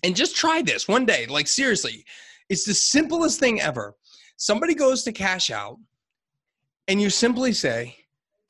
and 0.02 0.17
just 0.17 0.37
try 0.37 0.61
this 0.61 0.88
one 0.88 1.07
day 1.07 1.26
like 1.26 1.47
seriously 1.47 2.05
it's 2.49 2.64
the 2.64 2.75
simplest 2.75 3.38
thing 3.38 3.61
ever 3.61 3.95
somebody 4.37 4.75
goes 4.75 5.05
to 5.05 5.12
cash 5.12 5.50
out 5.50 5.79
and 6.88 7.00
you 7.00 7.09
simply 7.09 7.52
say 7.52 7.95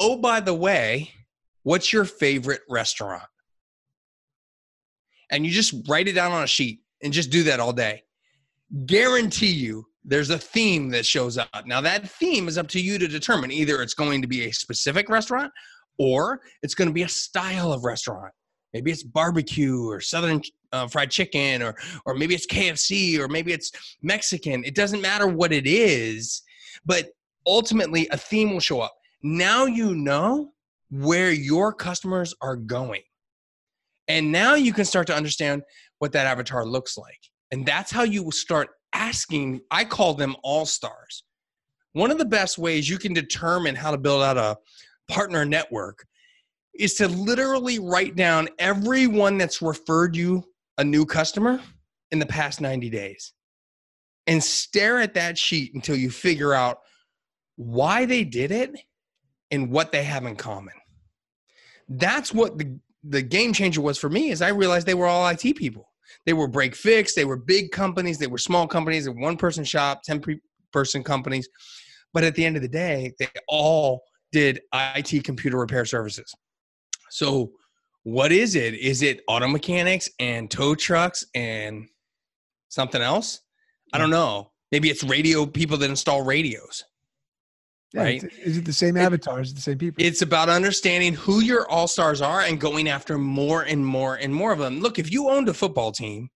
oh 0.01 0.17
by 0.17 0.41
the 0.41 0.55
way 0.55 1.11
what's 1.63 1.93
your 1.93 2.07
favorite 2.07 2.63
restaurant 2.71 3.23
and 5.31 5.45
you 5.45 5.53
just 5.53 5.75
write 5.89 6.09
it 6.09 6.15
down 6.15 6.33
on 6.33 6.43
a 6.43 6.47
sheet 6.47 6.81
and 7.03 7.13
just 7.13 7.31
do 7.31 7.43
that 7.43 7.61
all 7.61 7.73
day 7.73 8.03
guarantee 8.87 9.53
you 9.53 9.87
there's 10.05 10.31
a 10.31 10.39
theme 10.39 10.91
that 10.91 11.07
shows 11.07 11.39
up. 11.39 11.65
Now, 11.65 11.81
that 11.81 12.09
theme 12.09 12.49
is 12.49 12.59
up 12.59 12.67
to 12.69 12.81
you 12.81 12.99
to 12.99 13.07
determine. 13.07 13.53
Either 13.53 13.81
it's 13.83 13.95
going 13.95 14.21
to 14.21 14.27
be 14.27 14.47
a 14.47 14.53
specific 14.53 15.09
restaurant 15.09 15.53
or 15.99 16.41
it's 16.63 16.75
going 16.75 16.89
to 16.89 16.95
be 16.95 17.03
a 17.03 17.09
style 17.09 17.73
of 17.73 17.85
restaurant. 17.85 18.33
Maybe 18.73 18.91
it's 18.91 19.03
barbecue 19.03 19.87
or 19.87 20.01
southern 20.01 20.43
uh, 20.73 20.87
fried 20.89 21.11
chicken 21.11 21.63
or 21.63 21.77
or 22.07 22.15
maybe 22.15 22.35
it's 22.35 22.47
KFC 22.47 23.19
or 23.19 23.29
maybe 23.29 23.53
it's 23.53 23.71
Mexican. 24.03 24.65
It 24.65 24.75
doesn't 24.75 25.03
matter 25.03 25.27
what 25.27 25.53
it 25.53 25.67
is, 25.67 26.43
but 26.85 27.11
ultimately 27.47 28.09
a 28.11 28.17
theme 28.17 28.53
will 28.53 28.61
show 28.61 28.81
up. 28.81 28.95
Now 29.23 29.67
you 29.67 29.95
know 29.95 30.53
where 30.91 31.31
your 31.31 31.73
customers 31.73 32.35
are 32.41 32.57
going. 32.57 33.03
And 34.09 34.33
now 34.33 34.55
you 34.55 34.73
can 34.73 34.85
start 34.85 35.07
to 35.09 35.15
understand 35.15 35.63
what 35.99 36.13
that 36.13 36.27
avatar 36.27 36.67
looks 36.67 36.99
like. 36.99 37.21
And 37.51 37.65
that's 37.65 37.91
how 37.91 38.03
you 38.03 38.23
will 38.23 38.33
start 38.33 38.71
asking, 38.93 39.61
I 39.71 39.85
call 39.85 40.15
them 40.15 40.37
all 40.43 40.67
stars. 40.67 41.25
One 41.93 42.11
of 42.11 42.19
the 42.19 42.25
best 42.25 42.59
ways 42.59 42.89
you 42.89 42.99
can 42.99 43.13
determine 43.13 43.75
how 43.75 43.91
to 43.91 43.99
build 43.99 44.23
out 44.23 44.37
a 44.37 44.57
partner 45.13 45.45
network 45.45 46.07
is 46.75 46.95
to 46.95 47.07
literally 47.07 47.79
write 47.79 48.17
down 48.17 48.49
everyone 48.59 49.37
that's 49.37 49.61
referred 49.61 50.17
you 50.17 50.43
a 50.79 50.85
new 50.85 51.05
customer 51.05 51.61
in 52.13 52.19
the 52.19 52.27
past 52.27 52.61
90 52.63 52.89
days 52.89 53.35
and 54.27 54.43
stare 54.43 55.01
at 55.01 55.15
that 55.15 55.37
sheet 55.37 55.75
until 55.75 55.97
you 55.97 56.11
figure 56.11 56.55
out 56.55 56.79
why 57.57 58.07
they 58.07 58.25
did 58.25 58.51
it 58.51 58.71
and 59.51 59.71
what 59.71 59.93
they 59.93 60.03
have 60.03 60.25
in 60.25 60.35
common. 60.35 60.73
That's 61.89 62.33
what 62.33 62.57
the, 62.57 62.79
the 63.05 63.21
game 63.21 63.53
changer 63.53 63.83
was 63.83 63.99
for 63.99 64.09
me 64.09 64.31
is 64.31 64.41
I 64.41 64.49
realized 64.49 64.87
they 64.87 64.95
were 64.95 65.07
all 65.07 65.29
IT 65.29 65.57
people. 65.57 65.91
They 66.25 66.33
were 66.33 66.49
break 66.49 66.75
fix, 66.75 67.15
they 67.15 67.27
were 67.27 67.37
big 67.37 67.71
companies, 67.71 68.17
they 68.17 68.27
were 68.29 68.39
small 68.39 68.67
companies, 68.67 69.07
a 69.07 69.13
one 69.13 69.37
person 69.37 69.65
shop, 69.65 70.03
10 70.05 70.23
person 70.73 71.03
companies. 71.03 71.49
But 72.15 72.25
at 72.25 72.35
the 72.35 72.45
end 72.47 72.57
of 72.57 72.63
the 72.63 72.69
day, 72.69 73.13
they 73.19 73.29
all 73.47 74.03
did 74.33 74.61
IT 74.75 75.25
computer 75.25 75.59
repair 75.59 75.85
services. 75.85 76.35
So, 77.11 77.53
what 78.05 78.33
is 78.33 78.57
it? 78.57 78.75
Is 78.75 79.03
it 79.03 79.21
auto 79.29 79.47
mechanics 79.47 80.11
and 80.19 80.51
tow 80.51 80.75
trucks 80.75 81.25
and 81.35 81.87
something 82.69 83.01
else? 83.01 83.41
I 83.93 83.99
don't 83.99 84.11
know. 84.11 84.51
Maybe 84.73 84.91
it's 84.91 85.05
radio 85.05 85.47
people 85.47 85.77
that 85.77 85.91
install 85.91 86.23
radios. 86.23 86.83
Yeah, 87.93 88.03
right? 88.03 88.25
Is 88.43 88.57
it 88.57 88.65
the 88.65 88.73
same 88.73 88.97
avatars, 88.97 89.53
it, 89.53 89.55
the 89.55 89.61
same 89.61 89.79
people? 89.79 90.03
It's 90.03 90.23
about 90.23 90.49
understanding 90.49 91.13
who 91.13 91.41
your 91.41 91.69
all 91.69 91.87
stars 91.87 92.23
are 92.23 92.41
and 92.41 92.59
going 92.59 92.89
after 92.89 93.19
more 93.19 93.63
and 93.63 93.85
more 93.85 94.17
and 94.17 94.35
more 94.35 94.51
of 94.51 94.59
them. 94.59 94.81
Look, 94.81 94.99
if 94.99 95.13
you 95.13 95.29
owned 95.29 95.51
a 95.51 95.55
football 95.55 95.93
team 95.93 96.31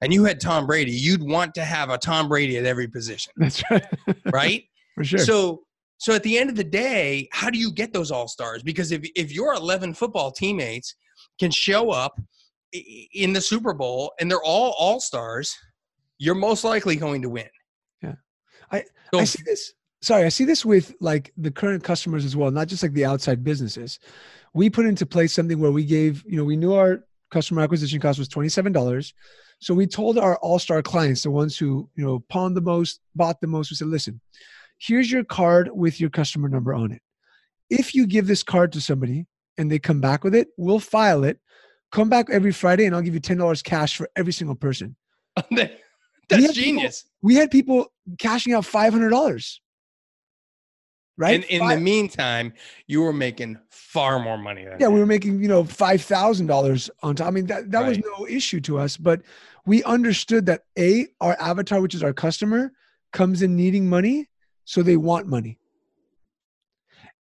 and 0.00 0.12
you 0.12 0.24
had 0.24 0.40
Tom 0.40 0.66
Brady, 0.66 0.90
you'd 0.90 1.22
want 1.22 1.54
to 1.54 1.64
have 1.64 1.90
a 1.90 1.98
Tom 1.98 2.28
Brady 2.28 2.58
at 2.58 2.64
every 2.64 2.88
position. 2.88 3.32
That's 3.36 3.62
right. 3.70 3.86
right? 4.32 4.64
For 4.96 5.04
sure. 5.04 5.20
So 5.20 5.62
so 5.98 6.14
at 6.14 6.22
the 6.22 6.38
end 6.38 6.48
of 6.48 6.56
the 6.56 6.64
day, 6.64 7.28
how 7.32 7.50
do 7.50 7.58
you 7.58 7.72
get 7.72 7.92
those 7.92 8.10
all 8.10 8.28
stars? 8.28 8.62
Because 8.62 8.92
if 8.92 9.08
if 9.14 9.32
your 9.32 9.54
11 9.54 9.94
football 9.94 10.30
teammates 10.30 10.94
can 11.38 11.50
show 11.50 11.90
up 11.90 12.18
in 12.72 13.32
the 13.32 13.40
Super 13.40 13.74
Bowl 13.74 14.12
and 14.20 14.30
they're 14.30 14.42
all 14.42 14.74
all 14.78 15.00
stars, 15.00 15.54
you're 16.18 16.34
most 16.34 16.64
likely 16.64 16.96
going 16.96 17.22
to 17.22 17.28
win. 17.28 17.48
Yeah. 18.02 18.14
I 18.70 18.84
so, 19.12 19.20
I 19.20 19.24
see 19.24 19.42
this 19.44 19.74
sorry, 20.00 20.24
I 20.24 20.28
see 20.28 20.44
this 20.44 20.64
with 20.64 20.94
like 21.00 21.32
the 21.36 21.50
current 21.50 21.82
customers 21.82 22.24
as 22.24 22.36
well, 22.36 22.50
not 22.50 22.68
just 22.68 22.82
like 22.82 22.92
the 22.92 23.04
outside 23.04 23.42
businesses. 23.42 23.98
We 24.54 24.70
put 24.70 24.86
into 24.86 25.06
place 25.06 25.32
something 25.32 25.58
where 25.58 25.72
we 25.72 25.84
gave, 25.84 26.24
you 26.26 26.36
know, 26.36 26.44
we 26.44 26.56
knew 26.56 26.74
our 26.74 27.04
customer 27.30 27.62
acquisition 27.62 28.00
cost 28.00 28.18
was 28.18 28.28
$27. 28.28 29.12
So 29.60 29.74
we 29.74 29.86
told 29.86 30.18
our 30.18 30.36
all-star 30.36 30.82
clients, 30.82 31.24
the 31.24 31.30
ones 31.30 31.58
who, 31.58 31.88
you 31.96 32.04
know, 32.04 32.20
pawned 32.28 32.56
the 32.56 32.60
most, 32.60 33.00
bought 33.16 33.40
the 33.40 33.48
most, 33.48 33.70
we 33.70 33.76
said, 33.76 33.88
listen, 33.88 34.20
here's 34.78 35.10
your 35.10 35.24
card 35.24 35.70
with 35.72 36.00
your 36.00 36.10
customer 36.10 36.48
number 36.48 36.74
on 36.74 36.92
it. 36.92 37.02
If 37.70 37.94
you 37.94 38.06
give 38.06 38.26
this 38.26 38.42
card 38.42 38.72
to 38.72 38.80
somebody 38.80 39.26
and 39.58 39.70
they 39.70 39.78
come 39.78 40.00
back 40.00 40.24
with 40.24 40.34
it, 40.34 40.48
we'll 40.56 40.80
file 40.80 41.24
it. 41.24 41.38
Come 41.92 42.08
back 42.08 42.30
every 42.30 42.52
Friday 42.52 42.86
and 42.86 42.94
I'll 42.94 43.02
give 43.02 43.14
you 43.14 43.20
$10 43.20 43.64
cash 43.64 43.96
for 43.96 44.08
every 44.16 44.32
single 44.32 44.56
person. 44.56 44.96
That's 45.50 46.52
genius. 46.52 47.02
People, 47.02 47.16
we 47.22 47.34
had 47.34 47.50
people 47.50 47.92
cashing 48.18 48.52
out 48.52 48.64
$500 48.64 49.58
right? 51.18 51.34
And 51.34 51.44
in 51.44 51.60
Five, 51.60 51.78
the 51.78 51.84
meantime, 51.84 52.54
you 52.86 53.02
were 53.02 53.12
making 53.12 53.58
far 53.70 54.18
more 54.18 54.38
money. 54.38 54.62
yeah, 54.62 54.76
that. 54.78 54.92
we 54.92 55.00
were 55.00 55.06
making 55.06 55.42
you 55.42 55.48
know 55.48 55.64
five 55.64 56.00
thousand 56.00 56.46
dollars 56.46 56.88
on 57.02 57.16
top. 57.16 57.26
I 57.26 57.30
mean 57.30 57.46
that 57.46 57.70
that 57.72 57.80
right. 57.80 57.88
was 57.88 57.98
no 57.98 58.26
issue 58.26 58.60
to 58.62 58.78
us, 58.78 58.96
but 58.96 59.20
we 59.66 59.82
understood 59.84 60.46
that 60.46 60.62
a 60.78 61.08
our 61.20 61.36
avatar, 61.38 61.82
which 61.82 61.94
is 61.94 62.02
our 62.02 62.14
customer, 62.14 62.72
comes 63.12 63.42
in 63.42 63.56
needing 63.56 63.88
money, 63.88 64.28
so 64.68 64.82
they 64.82 64.98
want 64.98 65.26
money, 65.26 65.58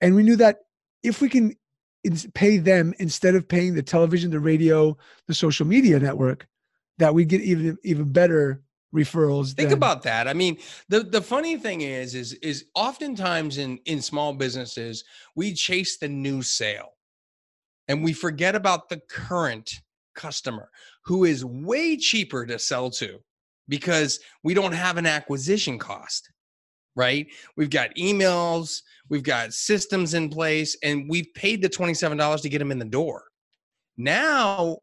and 0.02 0.16
we 0.16 0.24
knew 0.24 0.36
that 0.36 0.62
if 1.04 1.22
we 1.22 1.30
can 1.30 1.56
pay 2.34 2.58
them 2.58 2.92
instead 2.98 3.36
of 3.36 3.48
paying 3.48 3.76
the 3.76 3.84
television, 3.84 4.32
the 4.32 4.40
radio, 4.40 4.98
the 5.28 5.34
social 5.36 5.68
media 5.68 6.00
network, 6.00 6.48
that 6.98 7.14
we 7.14 7.24
get 7.24 7.42
even 7.42 7.78
even 7.84 8.12
better 8.12 8.64
referrals. 8.96 9.54
Think 9.54 9.70
than- 9.70 9.78
about 9.78 10.02
that. 10.02 10.28
I 10.28 10.34
mean, 10.34 10.58
the 10.90 11.02
the 11.04 11.22
funny 11.22 11.56
thing 11.56 11.82
is, 11.82 12.16
is 12.16 12.34
is 12.34 12.66
oftentimes 12.74 13.60
in 13.60 13.78
in 13.86 14.02
small 14.02 14.34
businesses 14.34 15.04
we 15.36 15.54
chase 15.54 16.00
the 16.00 16.10
new 16.10 16.42
sale, 16.42 16.94
and 17.88 18.04
we 18.04 18.12
forget 18.12 18.56
about 18.56 18.90
the 18.90 19.02
current 19.08 19.72
customer 20.16 20.72
who 21.04 21.26
is 21.26 21.46
way 21.46 21.96
cheaper 21.96 22.48
to 22.48 22.58
sell 22.58 22.90
to 22.90 23.20
because 23.68 24.20
we 24.44 24.56
don't 24.56 24.72
have 24.72 24.98
an 24.98 25.06
acquisition 25.06 25.78
cost 25.78 26.32
right? 26.96 27.28
We've 27.58 27.70
got 27.70 27.96
emails, 27.96 28.82
we've 29.10 29.24
got 29.24 29.54
systems 29.54 30.14
in 30.14 30.30
place, 30.30 30.78
and 30.84 31.10
we've 31.10 31.34
paid 31.34 31.62
the 31.62 31.70
$27 31.70 32.42
to 32.42 32.50
get 32.50 32.60
them 32.60 32.72
in 32.72 32.80
the 32.80 32.86
door. 32.86 33.26
Now 33.98 34.80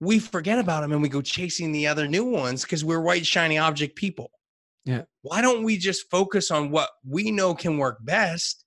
we 0.00 0.18
forget 0.18 0.58
about 0.58 0.82
them 0.82 0.92
and 0.92 1.02
we 1.02 1.08
go 1.08 1.22
chasing 1.22 1.72
the 1.72 1.86
other 1.86 2.06
new 2.06 2.24
ones 2.24 2.62
because 2.62 2.84
we're 2.84 3.00
white 3.00 3.26
shiny 3.26 3.58
object 3.58 3.96
people. 3.96 4.30
Yeah. 4.84 5.02
Why 5.22 5.40
don't 5.40 5.64
we 5.64 5.78
just 5.78 6.10
focus 6.10 6.50
on 6.50 6.70
what 6.70 6.90
we 7.04 7.30
know 7.30 7.54
can 7.54 7.78
work 7.78 7.98
best? 8.02 8.64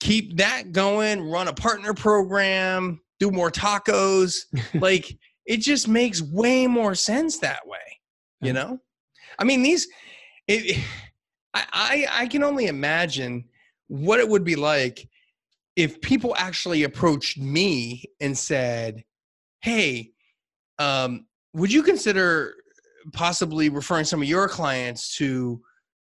Keep 0.00 0.38
that 0.38 0.72
going, 0.72 1.22
run 1.22 1.48
a 1.48 1.52
partner 1.52 1.94
program, 1.94 3.00
do 3.18 3.30
more 3.30 3.50
tacos. 3.50 4.36
like 4.74 5.16
it 5.46 5.58
just 5.58 5.88
makes 5.88 6.22
way 6.22 6.66
more 6.66 6.94
sense 6.94 7.38
that 7.38 7.66
way. 7.66 7.78
You 8.42 8.54
know? 8.54 8.78
I 9.38 9.44
mean, 9.44 9.62
these 9.62 9.86
it, 10.48 10.82
I, 11.54 11.64
I 11.72 12.22
I 12.22 12.26
can 12.28 12.42
only 12.42 12.66
imagine 12.66 13.44
what 13.88 14.20
it 14.20 14.28
would 14.28 14.44
be 14.44 14.56
like 14.56 15.08
if 15.76 16.00
people 16.00 16.34
actually 16.36 16.84
approached 16.84 17.38
me 17.38 18.04
and 18.20 18.36
said, 18.36 19.02
hey, 19.62 20.12
um, 20.78 21.26
would 21.54 21.72
you 21.72 21.82
consider 21.82 22.54
possibly 23.12 23.68
referring 23.68 24.04
some 24.04 24.22
of 24.22 24.28
your 24.28 24.48
clients 24.48 25.16
to 25.16 25.60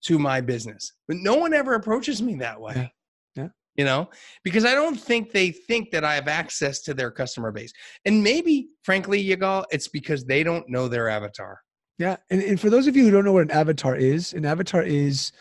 to 0.05 0.19
my 0.19 0.41
business? 0.41 0.93
But 1.07 1.17
no 1.17 1.35
one 1.35 1.53
ever 1.53 1.73
approaches 1.73 2.21
me 2.21 2.35
that 2.35 2.59
way. 2.59 2.73
Yeah. 2.75 3.43
yeah. 3.43 3.49
You 3.75 3.85
know, 3.85 4.09
because 4.43 4.65
I 4.65 4.73
don't 4.73 4.99
think 4.99 5.31
they 5.31 5.51
think 5.51 5.91
that 5.91 6.03
I 6.03 6.15
have 6.15 6.27
access 6.27 6.81
to 6.83 6.93
their 6.93 7.11
customer 7.11 7.51
base. 7.51 7.71
And 8.05 8.23
maybe, 8.23 8.69
frankly, 8.83 9.23
Igal, 9.23 9.65
it's 9.69 9.87
because 9.87 10.25
they 10.25 10.43
don't 10.43 10.67
know 10.69 10.87
their 10.87 11.09
avatar. 11.09 11.59
Yeah. 11.97 12.17
And, 12.29 12.41
and 12.41 12.59
for 12.59 12.69
those 12.69 12.87
of 12.87 12.95
you 12.95 13.03
who 13.03 13.11
don't 13.11 13.25
know 13.25 13.33
what 13.33 13.43
an 13.43 13.51
avatar 13.51 13.95
is, 13.95 14.33
an 14.33 14.45
avatar 14.45 14.83
is 14.83 15.31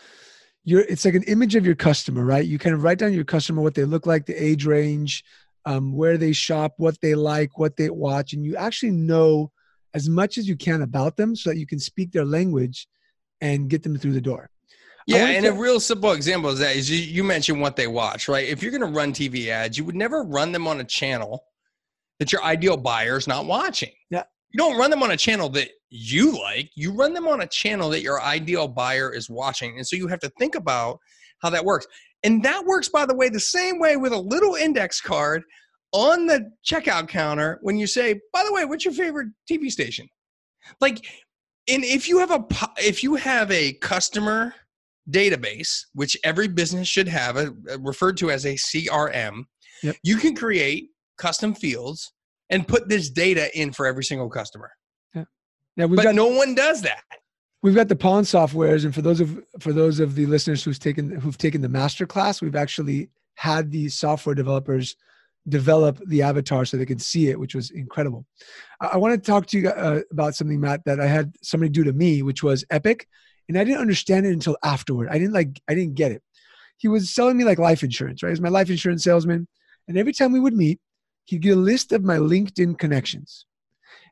your 0.63 0.81
it's 0.81 1.05
like 1.05 1.13
an 1.15 1.23
image 1.23 1.55
of 1.55 1.65
your 1.65 1.75
customer, 1.75 2.25
right? 2.25 2.45
You 2.45 2.59
kind 2.59 2.75
of 2.75 2.83
write 2.83 2.97
down 2.97 3.13
your 3.13 3.23
customer, 3.23 3.61
what 3.61 3.75
they 3.75 3.85
look 3.85 4.05
like, 4.05 4.25
the 4.25 4.33
age 4.33 4.65
range, 4.65 5.23
um, 5.65 5.93
where 5.93 6.17
they 6.17 6.33
shop, 6.33 6.73
what 6.77 6.99
they 7.01 7.15
like, 7.15 7.57
what 7.57 7.77
they 7.77 7.89
watch, 7.89 8.33
and 8.33 8.43
you 8.43 8.55
actually 8.55 8.91
know 8.91 9.51
as 9.93 10.09
much 10.09 10.37
as 10.37 10.47
you 10.47 10.57
can 10.57 10.81
about 10.81 11.15
them 11.15 11.35
so 11.35 11.49
that 11.49 11.57
you 11.57 11.65
can 11.65 11.79
speak 11.79 12.11
their 12.11 12.25
language 12.25 12.87
and 13.39 13.69
get 13.69 13.83
them 13.83 13.97
through 13.97 14.13
the 14.13 14.21
door. 14.21 14.49
Yeah, 15.07 15.27
and 15.27 15.45
to- 15.45 15.51
a 15.51 15.55
real 15.55 15.79
simple 15.79 16.11
example 16.11 16.49
is 16.49 16.59
that 16.59 16.75
is 16.75 16.89
you, 16.91 16.97
you 16.97 17.23
mentioned 17.23 17.61
what 17.61 17.77
they 17.77 17.87
watch, 17.87 18.27
right? 18.27 18.47
If 18.47 18.61
you're 18.61 18.71
going 18.71 18.81
to 18.81 18.97
run 18.97 19.13
TV 19.13 19.47
ads, 19.47 19.77
you 19.77 19.85
would 19.85 19.95
never 19.95 20.23
run 20.23 20.51
them 20.51 20.67
on 20.67 20.81
a 20.81 20.83
channel 20.83 21.45
that 22.19 22.33
your 22.33 22.43
ideal 22.43 22.75
buyer 22.75 23.17
is 23.17 23.27
not 23.27 23.45
watching. 23.45 23.91
Yeah. 24.09 24.23
You 24.57 24.63
don't 24.63 24.79
run 24.79 24.89
them 24.89 25.03
on 25.03 25.11
a 25.11 25.17
channel 25.17 25.49
that 25.49 25.69
you 25.91 26.31
like. 26.41 26.71
You 26.73 26.91
run 26.91 27.13
them 27.13 27.27
on 27.27 27.41
a 27.41 27.47
channel 27.47 27.91
that 27.91 28.01
your 28.01 28.19
ideal 28.23 28.67
buyer 28.67 29.13
is 29.13 29.29
watching. 29.29 29.77
And 29.77 29.85
so 29.85 29.95
you 29.95 30.07
have 30.07 30.19
to 30.21 30.31
think 30.39 30.55
about 30.55 30.97
how 31.43 31.51
that 31.51 31.63
works. 31.63 31.85
And 32.23 32.41
that 32.43 32.65
works, 32.65 32.89
by 32.89 33.05
the 33.05 33.13
way, 33.13 33.29
the 33.29 33.39
same 33.39 33.77
way 33.77 33.97
with 33.97 34.13
a 34.13 34.17
little 34.17 34.55
index 34.55 34.99
card 34.99 35.43
on 35.91 36.25
the 36.25 36.49
checkout 36.67 37.07
counter 37.07 37.59
when 37.61 37.77
you 37.77 37.85
say, 37.85 38.19
by 38.33 38.43
the 38.43 38.51
way, 38.51 38.65
what's 38.65 38.83
your 38.83 38.95
favorite 38.95 39.27
TV 39.47 39.69
station? 39.69 40.07
Like, 40.81 41.05
and 41.67 41.83
if 41.83 42.09
you 42.09 42.17
have 42.17 42.31
a 42.31 42.43
if 42.77 43.03
you 43.03 43.13
have 43.13 43.51
a 43.51 43.73
customer 43.73 44.55
database, 45.11 45.85
which 45.93 46.17
every 46.23 46.47
business 46.47 46.87
should 46.87 47.07
have, 47.07 47.37
a, 47.37 47.53
a 47.69 47.77
referred 47.77 48.17
to 48.17 48.31
as 48.31 48.47
a 48.47 48.55
CRM, 48.55 49.43
yep. 49.83 49.95
you 50.01 50.17
can 50.17 50.35
create 50.35 50.89
custom 51.19 51.53
fields 51.53 52.11
and 52.49 52.67
put 52.67 52.87
this 52.89 53.09
data 53.09 53.49
in 53.59 53.71
for 53.73 53.85
every 53.85 54.03
single 54.03 54.29
customer. 54.29 54.71
Yeah, 55.13 55.25
yeah 55.75 55.87
but 55.87 56.03
got- 56.03 56.15
no 56.15 56.27
one 56.27 56.55
does 56.55 56.81
that. 56.83 57.03
we've 57.63 57.75
got 57.75 57.87
the 57.89 57.95
pawn 57.95 58.23
softwares 58.23 58.85
and 58.85 58.93
for 58.93 59.01
those 59.01 59.19
of 59.19 59.39
for 59.59 59.73
those 59.73 59.99
of 59.99 60.15
the 60.15 60.25
listeners 60.25 60.63
who's 60.63 60.79
taken 60.79 61.09
who've 61.11 61.37
taken 61.37 61.61
the 61.61 61.69
master 61.69 62.05
class 62.05 62.41
we've 62.41 62.55
actually 62.55 63.09
had 63.35 63.71
the 63.71 63.89
software 63.89 64.35
developers 64.35 64.95
develop 65.49 65.97
the 66.07 66.21
avatar 66.21 66.65
so 66.65 66.75
they 66.77 66.85
could 66.85 67.01
see 67.01 67.29
it 67.29 67.39
which 67.39 67.55
was 67.55 67.71
incredible. 67.71 68.25
I, 68.81 68.87
I 68.93 68.97
want 68.97 69.13
to 69.15 69.31
talk 69.31 69.45
to 69.47 69.59
you 69.59 69.69
uh, 69.69 70.01
about 70.11 70.35
something 70.35 70.59
matt 70.59 70.81
that 70.85 70.99
i 70.99 71.07
had 71.07 71.35
somebody 71.41 71.69
do 71.69 71.83
to 71.83 71.93
me 71.93 72.21
which 72.21 72.43
was 72.43 72.63
epic 72.69 73.07
and 73.47 73.57
i 73.57 73.63
didn't 73.63 73.79
understand 73.81 74.25
it 74.25 74.33
until 74.33 74.57
afterward. 74.63 75.07
I 75.09 75.17
didn't 75.17 75.33
like 75.33 75.59
i 75.67 75.73
didn't 75.73 75.95
get 75.95 76.11
it. 76.11 76.21
He 76.77 76.87
was 76.87 77.09
selling 77.09 77.37
me 77.37 77.43
like 77.43 77.59
life 77.59 77.81
insurance 77.83 78.21
right? 78.23 78.29
He's 78.29 78.41
my 78.41 78.49
life 78.49 78.69
insurance 78.69 79.03
salesman 79.03 79.47
and 79.87 79.97
every 79.97 80.13
time 80.13 80.31
we 80.31 80.39
would 80.39 80.53
meet 80.53 80.79
he'd 81.27 81.41
get 81.41 81.57
a 81.57 81.59
list 81.59 81.91
of 81.91 82.03
my 82.03 82.17
linkedin 82.17 82.77
connections 82.77 83.45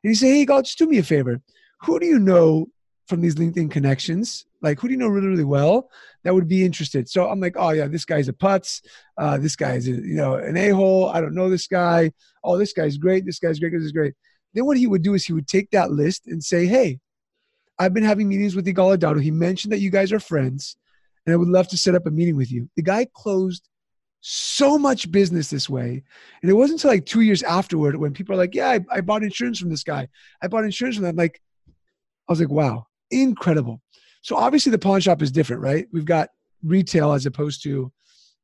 and 0.02 0.10
he'd 0.10 0.16
say 0.16 0.38
hey 0.38 0.44
god 0.44 0.64
just 0.64 0.78
do 0.78 0.86
me 0.86 0.98
a 0.98 1.02
favor 1.02 1.40
who 1.82 1.98
do 2.00 2.06
you 2.06 2.18
know 2.18 2.66
from 3.06 3.20
these 3.20 3.36
LinkedIn 3.36 3.70
connections? 3.70 4.46
Like, 4.62 4.80
who 4.80 4.88
do 4.88 4.92
you 4.92 4.98
know 4.98 5.08
really, 5.08 5.28
really 5.28 5.44
well 5.44 5.90
that 6.24 6.34
would 6.34 6.48
be 6.48 6.64
interested? 6.64 7.08
So 7.08 7.28
I'm 7.28 7.40
like, 7.40 7.54
oh 7.56 7.70
yeah, 7.70 7.86
this 7.86 8.04
guy's 8.04 8.28
a 8.28 8.32
putz. 8.32 8.82
Uh, 9.16 9.38
this 9.38 9.56
guy's 9.56 9.86
a, 9.86 9.92
you 9.92 10.16
know 10.16 10.34
an 10.34 10.56
a 10.56 10.70
hole. 10.70 11.08
I 11.08 11.20
don't 11.20 11.34
know 11.34 11.48
this 11.48 11.66
guy. 11.66 12.12
Oh, 12.42 12.58
this 12.58 12.72
guy's 12.72 12.98
great. 12.98 13.24
This 13.24 13.38
guy's 13.38 13.58
great. 13.58 13.72
This 13.72 13.82
is 13.82 13.92
great. 13.92 14.14
Then 14.54 14.66
what 14.66 14.76
he 14.76 14.86
would 14.86 15.02
do 15.02 15.14
is 15.14 15.24
he 15.24 15.32
would 15.32 15.48
take 15.48 15.70
that 15.70 15.92
list 15.92 16.26
and 16.26 16.42
say, 16.42 16.66
hey, 16.66 16.98
I've 17.78 17.94
been 17.94 18.04
having 18.04 18.28
meetings 18.28 18.56
with 18.56 18.66
Igal 18.66 18.96
Adado. 18.96 19.22
He 19.22 19.30
mentioned 19.30 19.72
that 19.72 19.80
you 19.80 19.90
guys 19.90 20.12
are 20.12 20.20
friends, 20.20 20.76
and 21.26 21.32
I 21.32 21.36
would 21.36 21.48
love 21.48 21.68
to 21.68 21.78
set 21.78 21.94
up 21.94 22.06
a 22.06 22.10
meeting 22.10 22.36
with 22.36 22.50
you. 22.50 22.68
The 22.74 22.82
guy 22.82 23.06
closed 23.14 23.68
so 24.28 24.76
much 24.76 25.12
business 25.12 25.50
this 25.50 25.70
way. 25.70 26.02
And 26.42 26.50
it 26.50 26.54
wasn't 26.54 26.80
until 26.80 26.90
like 26.90 27.06
two 27.06 27.20
years 27.20 27.44
afterward 27.44 27.94
when 27.94 28.12
people 28.12 28.34
are 28.34 28.38
like, 28.38 28.56
yeah, 28.56 28.70
I, 28.70 28.80
I 28.90 29.00
bought 29.00 29.22
insurance 29.22 29.60
from 29.60 29.70
this 29.70 29.84
guy. 29.84 30.08
I 30.42 30.48
bought 30.48 30.64
insurance 30.64 30.96
from 30.96 31.04
that. 31.04 31.14
Like, 31.14 31.40
I 32.28 32.32
was 32.32 32.40
like, 32.40 32.50
wow, 32.50 32.88
incredible. 33.12 33.80
So 34.22 34.34
obviously 34.34 34.72
the 34.72 34.80
pawn 34.80 35.00
shop 35.00 35.22
is 35.22 35.30
different, 35.30 35.62
right? 35.62 35.86
We've 35.92 36.04
got 36.04 36.30
retail 36.64 37.12
as 37.12 37.24
opposed 37.24 37.62
to 37.62 37.92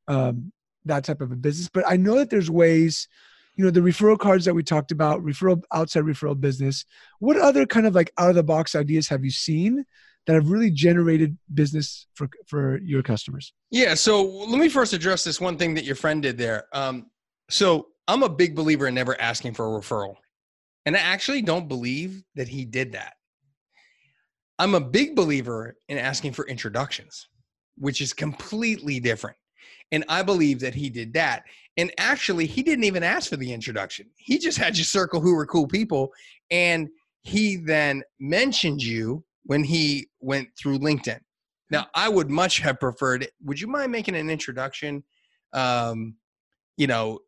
um, 0.07 0.53
that 0.85 1.03
type 1.03 1.21
of 1.21 1.33
a 1.33 1.37
business. 1.37 1.69
But 1.69 1.83
I 1.89 1.97
know 1.97 2.15
that 2.19 2.31
there's 2.31 2.49
ways, 2.49 3.09
you 3.57 3.65
know, 3.65 3.73
the 3.73 3.81
referral 3.81 4.17
cards 4.17 4.45
that 4.45 4.55
we 4.55 4.63
talked 4.63 4.93
about, 4.93 5.25
referral 5.25 5.65
outside 5.73 6.05
referral 6.05 6.41
business. 6.41 6.85
What 7.19 7.37
other 7.37 7.67
kind 7.67 7.89
of 7.89 7.95
like 7.97 8.13
out 8.19 8.31
of 8.31 8.37
the 8.37 8.45
box 8.45 8.77
ideas 8.77 9.09
have 9.09 9.25
you 9.25 9.33
seen 9.33 9.85
that 10.27 10.35
have 10.35 10.49
really 10.49 10.71
generated 10.71 11.37
business 11.55 12.07
for 12.15 12.29
for 12.47 12.79
your 12.79 13.03
customers? 13.03 13.53
Yeah. 13.71 13.95
So 13.95 14.23
let 14.23 14.59
me 14.59 14.69
first 14.69 14.93
address 14.93 15.25
this 15.25 15.41
one 15.41 15.57
thing 15.57 15.75
that 15.75 15.85
your 15.85 15.97
friend 15.97 16.23
did 16.23 16.39
there. 16.39 16.65
Um, 16.73 17.07
so 17.51 17.89
I'm 18.09 18.23
a 18.23 18.29
big 18.29 18.55
believer 18.55 18.87
in 18.87 18.95
never 18.95 19.21
asking 19.21 19.55
for 19.55 19.67
a 19.67 19.81
referral, 19.81 20.17
and 20.87 20.97
I 20.97 21.01
actually 21.01 21.43
don't 21.43 21.69
believe 21.69 22.23
that 22.35 22.49
he 22.49 22.65
did 22.65 22.93
that. 22.93 23.15
I'm 24.59 24.75
a 24.75 24.81
big 24.81 25.17
believer 25.17 25.77
in 25.89 25.99
asking 25.99 26.33
for 26.33 26.47
introductions, 26.47 27.29
which 27.77 28.01
is 28.01 28.13
completely 28.13 29.01
different. 29.01 29.37
And 29.91 30.05
I 30.09 30.23
believe 30.23 30.61
that 30.61 30.75
he 30.75 30.89
did 30.89 31.13
that. 31.15 31.45
And 31.77 31.93
actually, 31.99 32.47
he 32.47 32.63
didn't 32.63 32.85
even 32.85 33.03
ask 33.03 33.31
for 33.31 33.37
the 33.37 33.53
introduction. 33.53 34.07
He 34.17 34.39
just 34.39 34.59
had 34.59 34.77
you 34.77 34.85
circle 34.85 35.21
who 35.21 35.35
were 35.35 35.47
cool 35.47 35.67
people. 35.67 36.13
And 36.51 36.89
he 37.23 37.57
then 37.57 38.03
mentioned 38.21 38.83
you 38.83 39.25
when 39.45 39.65
he 39.65 40.09
went 40.21 40.49
through 40.59 40.79
LinkedIn. 40.79 41.21
Now, 41.71 41.87
I 41.95 42.09
would 42.09 42.31
much 42.31 42.59
have 42.61 42.79
preferred, 42.79 43.27
would 43.45 43.61
you 43.61 43.67
mind 43.67 43.91
making 43.93 44.15
an 44.15 44.29
introduction? 44.29 45.03
Um, 45.53 46.17
you 46.77 46.87
know, 46.87 47.21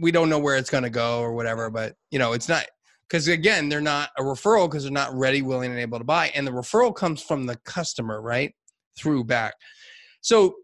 we 0.00 0.12
don't 0.12 0.28
know 0.28 0.38
where 0.38 0.56
it's 0.56 0.70
going 0.70 0.84
to 0.84 0.90
go 0.90 1.20
or 1.20 1.32
whatever, 1.32 1.70
but, 1.70 1.94
you 2.10 2.18
know, 2.18 2.32
it's 2.34 2.48
not, 2.48 2.66
because 3.08 3.28
again 3.28 3.68
they're 3.68 3.80
not 3.80 4.10
a 4.18 4.22
referral 4.22 4.68
because 4.68 4.82
they're 4.82 4.92
not 4.92 5.14
ready 5.14 5.42
willing 5.42 5.70
and 5.70 5.80
able 5.80 5.98
to 5.98 6.04
buy 6.04 6.28
and 6.34 6.46
the 6.46 6.50
referral 6.50 6.94
comes 6.94 7.22
from 7.22 7.46
the 7.46 7.56
customer 7.64 8.20
right 8.20 8.54
through 8.96 9.24
back 9.24 9.54
so 10.20 10.54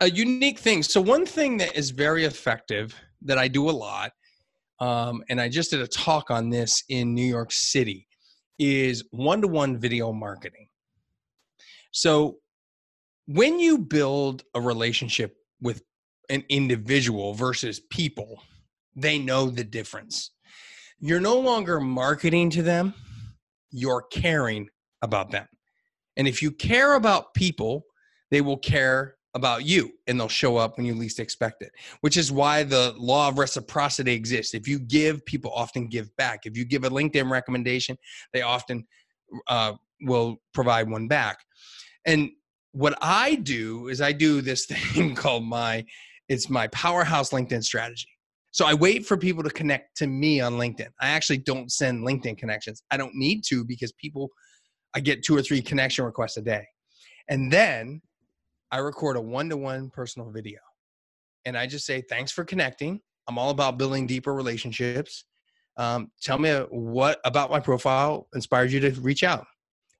a 0.00 0.10
unique 0.10 0.58
thing 0.58 0.82
so 0.82 1.00
one 1.00 1.26
thing 1.26 1.56
that 1.56 1.76
is 1.76 1.90
very 1.90 2.24
effective 2.24 2.94
that 3.22 3.38
i 3.38 3.48
do 3.48 3.68
a 3.68 3.72
lot 3.72 4.12
um, 4.80 5.22
and 5.28 5.40
i 5.40 5.48
just 5.48 5.70
did 5.70 5.80
a 5.80 5.88
talk 5.88 6.30
on 6.30 6.50
this 6.50 6.82
in 6.88 7.14
new 7.14 7.24
york 7.24 7.52
city 7.52 8.06
is 8.60 9.02
one-to-one 9.10 9.76
video 9.76 10.12
marketing 10.12 10.68
so 11.90 12.36
when 13.26 13.58
you 13.58 13.78
build 13.78 14.44
a 14.54 14.60
relationship 14.60 15.36
with 15.60 15.82
an 16.28 16.44
individual 16.48 17.34
versus 17.34 17.80
people 17.90 18.40
they 18.94 19.18
know 19.18 19.50
the 19.50 19.64
difference 19.64 20.30
you're 21.02 21.18
no 21.20 21.38
longer 21.38 21.80
marketing 21.80 22.50
to 22.50 22.62
them, 22.62 22.92
you're 23.70 24.02
caring 24.02 24.68
about 25.00 25.30
them. 25.30 25.48
And 26.16 26.28
if 26.28 26.42
you 26.42 26.50
care 26.50 26.94
about 26.94 27.32
people, 27.32 27.86
they 28.30 28.42
will 28.42 28.58
care 28.58 29.16
about 29.34 29.64
you 29.64 29.90
and 30.06 30.18
they'll 30.18 30.28
show 30.28 30.56
up 30.56 30.76
when 30.76 30.86
you 30.86 30.94
least 30.94 31.20
expect 31.20 31.62
it, 31.62 31.70
which 32.00 32.16
is 32.16 32.32
why 32.32 32.62
the 32.62 32.94
law 32.98 33.28
of 33.28 33.38
reciprocity 33.38 34.12
exists. 34.12 34.54
If 34.54 34.66
you 34.66 34.78
give, 34.78 35.24
people 35.24 35.52
often 35.54 35.86
give 35.86 36.14
back. 36.16 36.40
If 36.44 36.56
you 36.56 36.64
give 36.64 36.84
a 36.84 36.90
LinkedIn 36.90 37.30
recommendation, 37.30 37.96
they 38.32 38.42
often 38.42 38.86
uh, 39.48 39.74
will 40.02 40.40
provide 40.52 40.90
one 40.90 41.06
back. 41.06 41.38
And 42.06 42.30
what 42.72 42.96
I 43.00 43.36
do 43.36 43.88
is 43.88 44.00
I 44.00 44.12
do 44.12 44.40
this 44.40 44.66
thing 44.66 45.14
called 45.14 45.44
my 45.44 45.84
it's 46.28 46.48
my 46.48 46.68
powerhouse 46.68 47.30
LinkedIn 47.30 47.64
strategy. 47.64 48.06
So 48.52 48.64
I 48.64 48.72
wait 48.74 49.04
for 49.04 49.16
people 49.16 49.42
to 49.42 49.50
connect 49.50 49.96
to 49.96 50.06
me 50.06 50.40
on 50.40 50.54
LinkedIn. 50.54 50.88
I 51.00 51.08
actually 51.10 51.38
don't 51.38 51.72
send 51.72 52.06
LinkedIn 52.06 52.38
connections. 52.38 52.82
I 52.90 52.96
don't 52.96 53.14
need 53.14 53.42
to 53.48 53.64
because 53.64 53.92
people, 53.92 54.30
I 54.94 55.00
get 55.00 55.24
two 55.24 55.36
or 55.36 55.42
three 55.42 55.60
connection 55.60 56.04
requests 56.04 56.36
a 56.36 56.42
day. 56.42 56.64
And 57.28 57.52
then 57.52 58.00
I 58.72 58.78
record 58.78 59.16
a 59.16 59.20
one 59.20 59.48
to 59.48 59.56
one 59.56 59.90
personal 59.90 60.30
video. 60.30 60.58
And 61.44 61.56
I 61.56 61.66
just 61.66 61.86
say, 61.86 62.02
thanks 62.02 62.30
for 62.30 62.44
connecting. 62.44 63.00
I'm 63.28 63.38
all 63.38 63.50
about 63.50 63.78
building 63.78 64.06
deeper 64.06 64.34
relationships. 64.34 65.24
Um, 65.76 66.10
tell 66.20 66.38
me 66.38 66.52
what 66.70 67.20
about 67.24 67.50
my 67.50 67.60
profile 67.60 68.28
inspired 68.34 68.70
you 68.72 68.80
to 68.80 68.90
reach 69.00 69.24
out. 69.24 69.46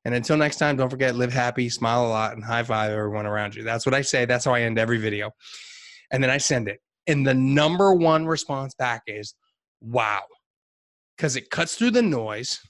And 0.04 0.14
until 0.14 0.36
next 0.36 0.56
time, 0.56 0.76
don't 0.76 0.90
forget, 0.90 1.14
live 1.14 1.32
happy, 1.32 1.68
smile 1.68 2.06
a 2.06 2.08
lot, 2.08 2.32
and 2.32 2.44
high 2.44 2.62
five 2.62 2.90
everyone 2.90 3.26
around 3.26 3.54
you. 3.54 3.62
That's 3.62 3.86
what 3.86 3.94
I 3.94 4.02
say. 4.02 4.24
That's 4.24 4.44
how 4.44 4.54
I 4.54 4.62
end 4.62 4.78
every 4.78 4.98
video. 4.98 5.30
And 6.10 6.22
then 6.22 6.30
I 6.30 6.38
send 6.38 6.68
it. 6.68 6.80
And 7.06 7.26
the 7.26 7.34
number 7.34 7.94
one 7.94 8.26
response 8.26 8.74
back 8.74 9.02
is, 9.06 9.34
wow, 9.80 10.22
because 11.16 11.36
it 11.36 11.50
cuts 11.50 11.76
through 11.76 11.92
the 11.92 12.02
noise. 12.02 12.60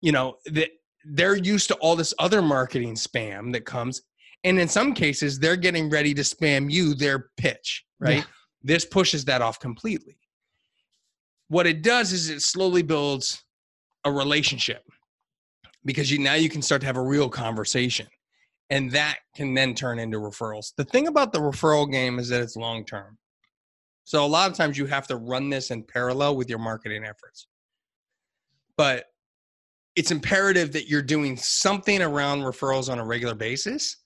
You 0.00 0.12
know, 0.12 0.36
that 0.46 0.70
they're 1.04 1.36
used 1.36 1.68
to 1.68 1.74
all 1.76 1.96
this 1.96 2.14
other 2.18 2.42
marketing 2.42 2.94
spam 2.94 3.52
that 3.52 3.64
comes. 3.64 4.02
And 4.44 4.58
in 4.58 4.68
some 4.68 4.94
cases, 4.94 5.38
they're 5.38 5.56
getting 5.56 5.90
ready 5.90 6.14
to 6.14 6.22
spam 6.22 6.70
you 6.70 6.94
their 6.94 7.30
pitch, 7.36 7.84
right? 7.98 8.18
Yeah. 8.18 8.24
This 8.62 8.84
pushes 8.84 9.24
that 9.26 9.42
off 9.42 9.58
completely. 9.58 10.16
What 11.48 11.66
it 11.66 11.82
does 11.82 12.12
is 12.12 12.28
it 12.28 12.42
slowly 12.42 12.82
builds 12.82 13.42
a 14.04 14.12
relationship 14.12 14.82
because 15.84 16.10
you 16.10 16.18
now 16.18 16.34
you 16.34 16.48
can 16.48 16.62
start 16.62 16.80
to 16.82 16.86
have 16.86 16.96
a 16.96 17.02
real 17.02 17.28
conversation 17.28 18.06
and 18.70 18.90
that 18.92 19.18
can 19.34 19.54
then 19.54 19.74
turn 19.74 19.98
into 19.98 20.18
referrals. 20.18 20.74
The 20.76 20.84
thing 20.84 21.08
about 21.08 21.32
the 21.32 21.40
referral 21.40 21.90
game 21.90 22.18
is 22.18 22.28
that 22.28 22.42
it's 22.42 22.56
long 22.56 22.84
term. 22.84 23.16
So 24.04 24.24
a 24.24 24.26
lot 24.26 24.50
of 24.50 24.56
times 24.56 24.78
you 24.78 24.86
have 24.86 25.06
to 25.08 25.16
run 25.16 25.50
this 25.50 25.70
in 25.70 25.82
parallel 25.82 26.36
with 26.36 26.48
your 26.48 26.58
marketing 26.58 27.04
efforts. 27.04 27.46
But 28.76 29.06
it's 29.96 30.10
imperative 30.10 30.72
that 30.72 30.88
you're 30.88 31.02
doing 31.02 31.36
something 31.36 32.00
around 32.00 32.40
referrals 32.40 32.90
on 32.90 32.98
a 32.98 33.04
regular 33.04 33.34
basis 33.34 33.96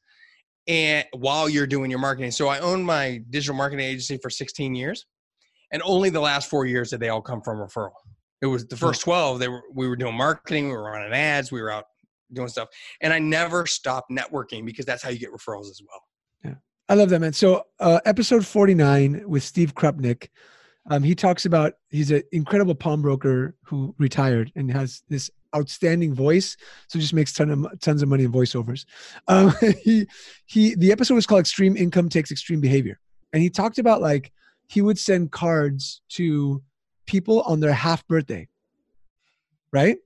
and 0.69 1.07
while 1.13 1.49
you're 1.49 1.67
doing 1.67 1.91
your 1.91 2.01
marketing. 2.01 2.31
So 2.31 2.49
I 2.49 2.61
owned 2.61 2.85
my 2.85 3.23
digital 3.31 3.55
marketing 3.55 3.85
agency 3.87 4.17
for 4.17 4.31
16 4.31 4.75
years 4.75 5.07
and 5.73 5.83
only 5.85 6.11
the 6.11 6.21
last 6.21 6.49
4 6.49 6.67
years 6.67 6.91
did 6.91 7.01
they 7.01 7.09
all 7.09 7.23
come 7.23 7.43
from 7.43 7.59
referral. 7.59 7.93
It 8.41 8.47
was 8.47 8.67
the 8.67 8.77
first 8.77 9.03
12 9.03 9.39
they 9.39 9.49
were 9.49 9.63
we 9.73 9.89
were 9.89 9.97
doing 9.97 10.17
marketing, 10.17 10.69
we 10.69 10.75
were 10.75 10.85
running 10.85 11.13
ads, 11.13 11.53
we 11.53 11.63
were 11.63 11.71
out 11.71 11.85
doing 12.33 12.49
stuff. 12.49 12.69
And 13.01 13.13
I 13.13 13.19
never 13.19 13.67
stopped 13.67 14.11
networking 14.11 14.65
because 14.65 14.85
that's 14.85 15.03
how 15.03 15.11
you 15.11 15.19
get 15.19 15.31
referrals 15.33 15.71
as 15.71 15.81
well. 15.87 16.03
Yeah. 16.45 16.55
I 16.89 16.95
love 16.95 17.11
that, 17.11 17.21
man. 17.21 17.33
So, 17.33 17.65
uh, 17.79 18.01
episode 18.05 18.47
49 18.47 19.25
with 19.27 19.43
Steve 19.43 19.75
Krupnick, 19.75 20.29
um, 20.91 21.03
he 21.03 21.15
talks 21.15 21.47
about 21.47 21.75
he's 21.91 22.11
an 22.11 22.23
incredible 22.33 22.75
pawnbroker 22.75 23.55
who 23.63 23.95
retired 23.99 24.53
and 24.57 24.71
has 24.73 25.03
this 25.09 25.31
outstanding 25.55 26.15
voice. 26.15 26.57
So 26.89 26.99
just 26.99 27.15
makes 27.15 27.33
ton 27.33 27.51
of 27.51 27.81
tons 27.81 28.03
of 28.03 28.09
money 28.09 28.25
in 28.25 28.33
voiceovers. 28.33 28.85
Um, 29.29 29.55
he 29.83 30.07
he 30.47 30.75
the 30.75 30.91
episode 30.91 31.15
was 31.15 31.27
called 31.27 31.41
"Extreme 31.41 31.77
Income 31.77 32.09
Takes 32.09 32.33
Extreme 32.33 32.61
Behavior," 32.61 32.99
and 33.33 33.43
he 33.43 33.51
talked 33.51 33.79
about 33.79 34.01
like 34.01 34.33
he 34.67 34.83
would 34.83 34.99
send 34.99 35.31
cards 35.31 36.01
to 36.11 36.63
people 37.07 37.43
on 37.43 37.61
their 37.61 37.73
half 37.73 38.07
birthday, 38.09 38.49
right? 39.73 39.99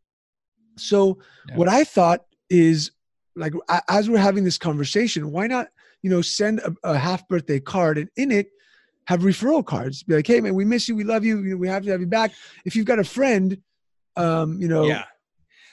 So 0.77 1.19
yeah. 1.49 1.57
what 1.57 1.69
I 1.69 1.85
thought 1.85 2.25
is 2.51 2.91
like 3.35 3.55
as 3.89 4.11
we're 4.11 4.19
having 4.19 4.45
this 4.45 4.59
conversation, 4.59 5.31
why 5.31 5.47
not 5.47 5.69
you 6.03 6.11
know 6.11 6.21
send 6.21 6.61
a, 6.61 6.75
a, 6.85 6.99
half 6.99 7.27
birthday 7.29 7.61
card 7.61 7.99
and 7.99 8.09
in 8.17 8.31
it 8.31 8.51
have 9.07 9.21
referral 9.21 9.65
cards? 9.65 10.03
Be 10.03 10.15
like, 10.15 10.27
hey 10.27 10.41
man, 10.41 10.55
we 10.55 10.65
miss 10.65 10.89
you, 10.89 10.97
we 10.97 11.05
love 11.05 11.25
you, 11.25 11.57
we 11.59 11.69
have 11.69 11.85
to 11.85 11.91
have 11.91 12.01
you 12.01 12.07
back. 12.07 12.33
If 12.65 12.77
you've 12.77 12.87
got 12.87 12.99
a 12.99 13.05
friend, 13.05 13.59
um, 14.17 14.61
you 14.61 14.69
know, 14.69 14.85
yeah. 14.85 15.05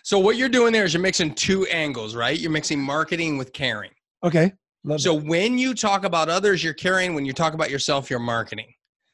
So 0.03 0.19
what 0.19 0.35
you're 0.35 0.49
doing 0.49 0.73
there 0.73 0.83
is 0.83 0.93
you're 0.93 1.01
mixing 1.01 1.33
two 1.33 1.65
angles, 1.67 2.13
right? 2.13 2.37
You're 2.37 2.51
mixing 2.51 2.79
marketing 2.79 3.37
with 3.37 3.53
caring. 3.53 3.91
Okay. 4.23 4.51
Love 4.83 4.99
so 4.99 5.13
when 5.13 5.57
you 5.57 5.73
talk 5.73 6.03
about 6.03 6.27
others, 6.27 6.61
you're 6.61 6.73
caring. 6.73 7.15
When 7.15 7.25
you 7.25 7.31
talk 7.31 7.53
about 7.53 7.71
yourself, 7.71 8.09
you're 8.09 8.19
marketing. 8.19 8.67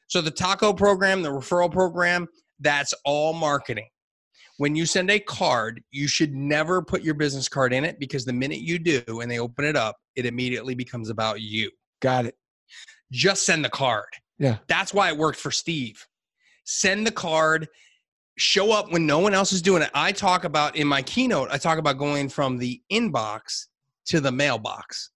So 0.08 0.20
the 0.20 0.32
taco 0.32 0.72
program, 0.72 1.22
the 1.22 1.28
referral 1.28 1.70
program, 1.70 2.26
that's 2.58 2.92
all 3.04 3.32
marketing. 3.32 3.88
When 4.56 4.74
you 4.74 4.84
send 4.84 5.10
a 5.10 5.20
card, 5.20 5.80
you 5.92 6.08
should 6.08 6.34
never 6.34 6.82
put 6.82 7.02
your 7.02 7.14
business 7.14 7.48
card 7.48 7.72
in 7.72 7.84
it 7.84 8.00
because 8.00 8.24
the 8.24 8.32
minute 8.32 8.58
you 8.58 8.80
do 8.80 9.20
and 9.20 9.30
they 9.30 9.38
open 9.38 9.64
it 9.64 9.76
up, 9.76 9.96
it 10.16 10.26
immediately 10.26 10.74
becomes 10.74 11.08
about 11.08 11.40
you. 11.40 11.70
Got 12.02 12.26
it. 12.26 12.34
Just 13.12 13.44
send 13.44 13.64
the 13.64 13.70
card. 13.70 14.08
Yeah. 14.38 14.58
That's 14.68 14.94
why 14.94 15.08
it 15.08 15.16
worked 15.16 15.38
for 15.38 15.50
Steve. 15.50 16.06
Send 16.64 17.06
the 17.06 17.12
card, 17.12 17.68
show 18.38 18.72
up 18.72 18.90
when 18.92 19.06
no 19.06 19.18
one 19.18 19.34
else 19.34 19.52
is 19.52 19.62
doing 19.62 19.82
it. 19.82 19.90
I 19.94 20.12
talk 20.12 20.44
about 20.44 20.76
in 20.76 20.86
my 20.86 21.02
keynote, 21.02 21.48
I 21.50 21.58
talk 21.58 21.78
about 21.78 21.98
going 21.98 22.28
from 22.28 22.56
the 22.56 22.80
inbox 22.92 23.66
to 24.06 24.20
the 24.20 24.32
mailbox 24.32 25.10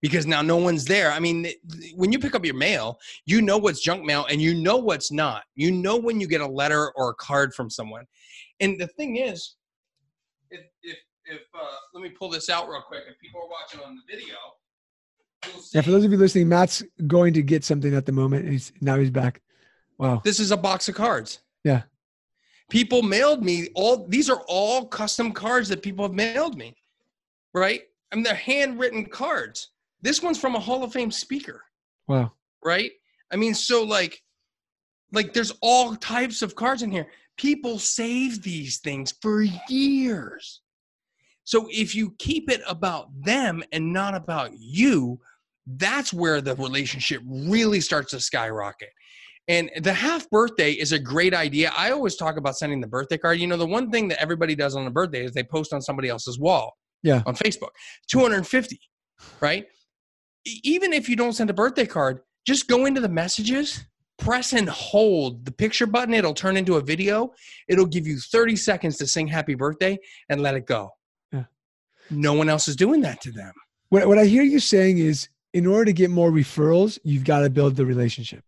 because 0.00 0.26
now 0.26 0.42
no 0.42 0.56
one's 0.56 0.84
there. 0.84 1.12
I 1.12 1.20
mean, 1.20 1.46
when 1.94 2.12
you 2.12 2.18
pick 2.18 2.34
up 2.34 2.44
your 2.44 2.56
mail, 2.56 2.98
you 3.24 3.40
know 3.40 3.56
what's 3.56 3.80
junk 3.80 4.04
mail 4.04 4.26
and 4.28 4.42
you 4.42 4.54
know 4.54 4.76
what's 4.76 5.12
not. 5.12 5.44
You 5.54 5.70
know 5.70 5.96
when 5.96 6.20
you 6.20 6.26
get 6.26 6.40
a 6.40 6.46
letter 6.46 6.92
or 6.96 7.10
a 7.10 7.14
card 7.14 7.54
from 7.54 7.70
someone. 7.70 8.04
And 8.60 8.80
the 8.80 8.88
thing 8.88 9.16
is, 9.16 9.56
if 10.50 10.60
if, 10.82 10.98
if 11.24 11.40
uh, 11.54 11.76
let 11.94 12.02
me 12.02 12.10
pull 12.10 12.30
this 12.30 12.50
out 12.50 12.68
real 12.68 12.82
quick. 12.82 13.04
If 13.08 13.18
people 13.20 13.40
are 13.42 13.48
watching 13.48 13.80
on 13.80 13.96
the 13.96 14.14
video, 14.14 14.34
yeah. 15.72 15.80
For 15.80 15.90
those 15.90 16.04
of 16.04 16.12
you 16.12 16.18
listening, 16.18 16.48
Matt's 16.48 16.82
going 17.06 17.34
to 17.34 17.42
get 17.42 17.64
something 17.64 17.94
at 17.94 18.06
the 18.06 18.12
moment. 18.12 18.48
He's 18.48 18.72
now 18.80 18.96
he's 18.96 19.10
back. 19.10 19.40
Wow. 19.98 20.20
This 20.24 20.40
is 20.40 20.50
a 20.50 20.56
box 20.56 20.88
of 20.88 20.94
cards. 20.94 21.40
Yeah. 21.64 21.82
People 22.70 23.02
mailed 23.02 23.44
me 23.44 23.68
all. 23.74 24.06
These 24.08 24.30
are 24.30 24.42
all 24.48 24.86
custom 24.86 25.32
cards 25.32 25.68
that 25.68 25.82
people 25.82 26.04
have 26.04 26.14
mailed 26.14 26.56
me. 26.56 26.74
Right. 27.54 27.82
I 28.10 28.16
mean, 28.16 28.24
they're 28.24 28.34
handwritten 28.34 29.06
cards 29.06 29.72
this 30.02 30.20
one's 30.20 30.38
from 30.38 30.56
a 30.56 30.60
Hall 30.60 30.82
of 30.82 30.92
Fame 30.92 31.12
speaker. 31.12 31.62
Wow. 32.08 32.32
Right? 32.62 32.90
I 33.32 33.36
mean, 33.36 33.54
so 33.54 33.84
like, 33.84 34.20
like 35.12 35.32
there's 35.32 35.52
all 35.62 35.96
types 35.96 36.42
of 36.42 36.56
cards 36.56 36.82
in 36.82 36.90
here. 36.90 37.06
People 37.38 37.78
save 37.78 38.42
these 38.42 38.78
things 38.78 39.14
for 39.22 39.42
years. 39.68 40.60
So 41.44 41.68
if 41.70 41.94
you 41.94 42.14
keep 42.18 42.50
it 42.50 42.60
about 42.68 43.08
them 43.24 43.62
and 43.72 43.92
not 43.92 44.14
about 44.14 44.52
you, 44.58 45.20
that's 45.66 46.12
where 46.12 46.40
the 46.40 46.54
relationship 46.56 47.22
really 47.26 47.80
starts 47.80 48.10
to 48.10 48.20
skyrocket. 48.20 48.90
And 49.48 49.70
the 49.82 49.92
half 49.92 50.30
birthday 50.30 50.72
is 50.72 50.92
a 50.92 50.98
great 50.98 51.34
idea. 51.34 51.72
I 51.76 51.90
always 51.90 52.16
talk 52.16 52.36
about 52.36 52.56
sending 52.56 52.80
the 52.80 52.86
birthday 52.86 53.18
card. 53.18 53.38
You 53.38 53.48
know, 53.48 53.56
the 53.56 53.66
one 53.66 53.90
thing 53.90 54.08
that 54.08 54.20
everybody 54.20 54.54
does 54.54 54.76
on 54.76 54.86
a 54.86 54.90
birthday 54.90 55.24
is 55.24 55.32
they 55.32 55.42
post 55.42 55.72
on 55.72 55.82
somebody 55.82 56.08
else's 56.08 56.38
wall. 56.38 56.76
Yeah. 57.02 57.22
On 57.26 57.34
Facebook. 57.34 57.70
250, 58.08 58.80
right? 59.40 59.66
even 60.44 60.92
if 60.92 61.08
you 61.08 61.16
don't 61.16 61.32
send 61.32 61.50
a 61.50 61.54
birthday 61.54 61.86
card, 61.86 62.20
just 62.46 62.68
go 62.68 62.86
into 62.86 63.00
the 63.00 63.08
messages, 63.08 63.84
press 64.18 64.52
and 64.52 64.68
hold 64.68 65.44
the 65.44 65.52
picture 65.52 65.86
button. 65.86 66.14
It'll 66.14 66.34
turn 66.34 66.56
into 66.56 66.76
a 66.76 66.80
video. 66.80 67.32
It'll 67.68 67.86
give 67.86 68.06
you 68.06 68.18
30 68.18 68.56
seconds 68.56 68.96
to 68.98 69.06
sing 69.06 69.26
happy 69.26 69.54
birthday 69.54 69.98
and 70.28 70.42
let 70.42 70.54
it 70.54 70.66
go. 70.66 70.90
Yeah. 71.32 71.44
No 72.10 72.32
one 72.32 72.48
else 72.48 72.68
is 72.68 72.76
doing 72.76 73.00
that 73.02 73.20
to 73.22 73.32
them. 73.32 73.52
What, 73.90 74.06
what 74.08 74.18
I 74.18 74.24
hear 74.24 74.42
you 74.42 74.58
saying 74.58 74.98
is 74.98 75.28
in 75.54 75.66
order 75.66 75.86
to 75.86 75.92
get 75.92 76.10
more 76.10 76.30
referrals, 76.30 76.98
you've 77.04 77.24
got 77.24 77.40
to 77.40 77.50
build 77.50 77.76
the 77.76 77.86
relationship. 77.86 78.42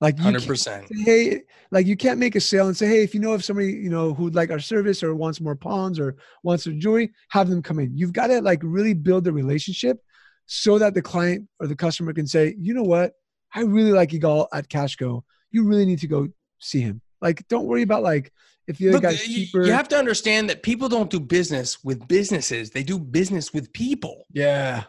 Like 0.00 0.18
you 0.18 0.24
100%. 0.24 0.58
Say, 0.58 0.84
hey, 1.04 1.42
like 1.70 1.86
you 1.86 1.96
can't 1.96 2.18
make 2.18 2.34
a 2.34 2.40
sale 2.40 2.66
and 2.66 2.76
say, 2.76 2.88
hey, 2.88 3.02
if 3.04 3.14
you 3.14 3.20
know 3.20 3.34
if 3.34 3.44
somebody, 3.44 3.70
you 3.72 3.88
know, 3.88 4.12
who'd 4.12 4.34
like 4.34 4.50
our 4.50 4.58
service 4.58 5.02
or 5.02 5.14
wants 5.14 5.40
more 5.40 5.54
pawns 5.54 6.00
or 6.00 6.16
wants 6.42 6.64
their 6.64 6.74
jewelry, 6.74 7.12
have 7.30 7.48
them 7.48 7.62
come 7.62 7.78
in. 7.78 7.96
You've 7.96 8.12
got 8.12 8.26
to 8.26 8.40
like 8.40 8.60
really 8.64 8.94
build 8.94 9.22
the 9.22 9.32
relationship 9.32 9.98
so 10.46 10.76
that 10.78 10.94
the 10.94 11.02
client 11.02 11.48
or 11.60 11.68
the 11.68 11.76
customer 11.76 12.12
can 12.12 12.26
say, 12.26 12.56
you 12.58 12.74
know 12.74 12.82
what, 12.82 13.12
I 13.54 13.60
really 13.60 13.92
like 13.92 14.10
Igal 14.10 14.48
at 14.52 14.68
Cashco. 14.68 15.22
You 15.52 15.64
really 15.64 15.84
need 15.84 16.00
to 16.00 16.08
go 16.08 16.28
see 16.58 16.80
him. 16.80 17.00
Like, 17.20 17.46
don't 17.46 17.66
worry 17.66 17.82
about 17.82 18.02
like 18.02 18.32
if 18.66 18.78
the 18.78 18.88
other 18.88 18.94
Look, 18.94 19.02
guy's 19.02 19.22
cheaper. 19.22 19.64
You 19.64 19.72
have 19.72 19.88
to 19.88 19.96
understand 19.96 20.50
that 20.50 20.62
people 20.62 20.88
don't 20.88 21.10
do 21.10 21.20
business 21.20 21.82
with 21.84 22.08
businesses; 22.08 22.70
they 22.70 22.82
do 22.82 22.98
business 22.98 23.52
with 23.52 23.72
people. 23.72 24.24
Yeah. 24.32 24.84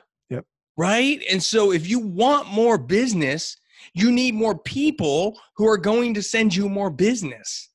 Right. 0.75 1.21
And 1.31 1.41
so, 1.41 1.71
if 1.71 1.87
you 1.87 1.99
want 1.99 2.47
more 2.47 2.77
business, 2.77 3.57
you 3.93 4.11
need 4.11 4.33
more 4.33 4.57
people 4.57 5.39
who 5.55 5.67
are 5.67 5.77
going 5.77 6.13
to 6.15 6.23
send 6.23 6.55
you 6.55 6.67
more 6.67 6.89
business. 6.89 7.69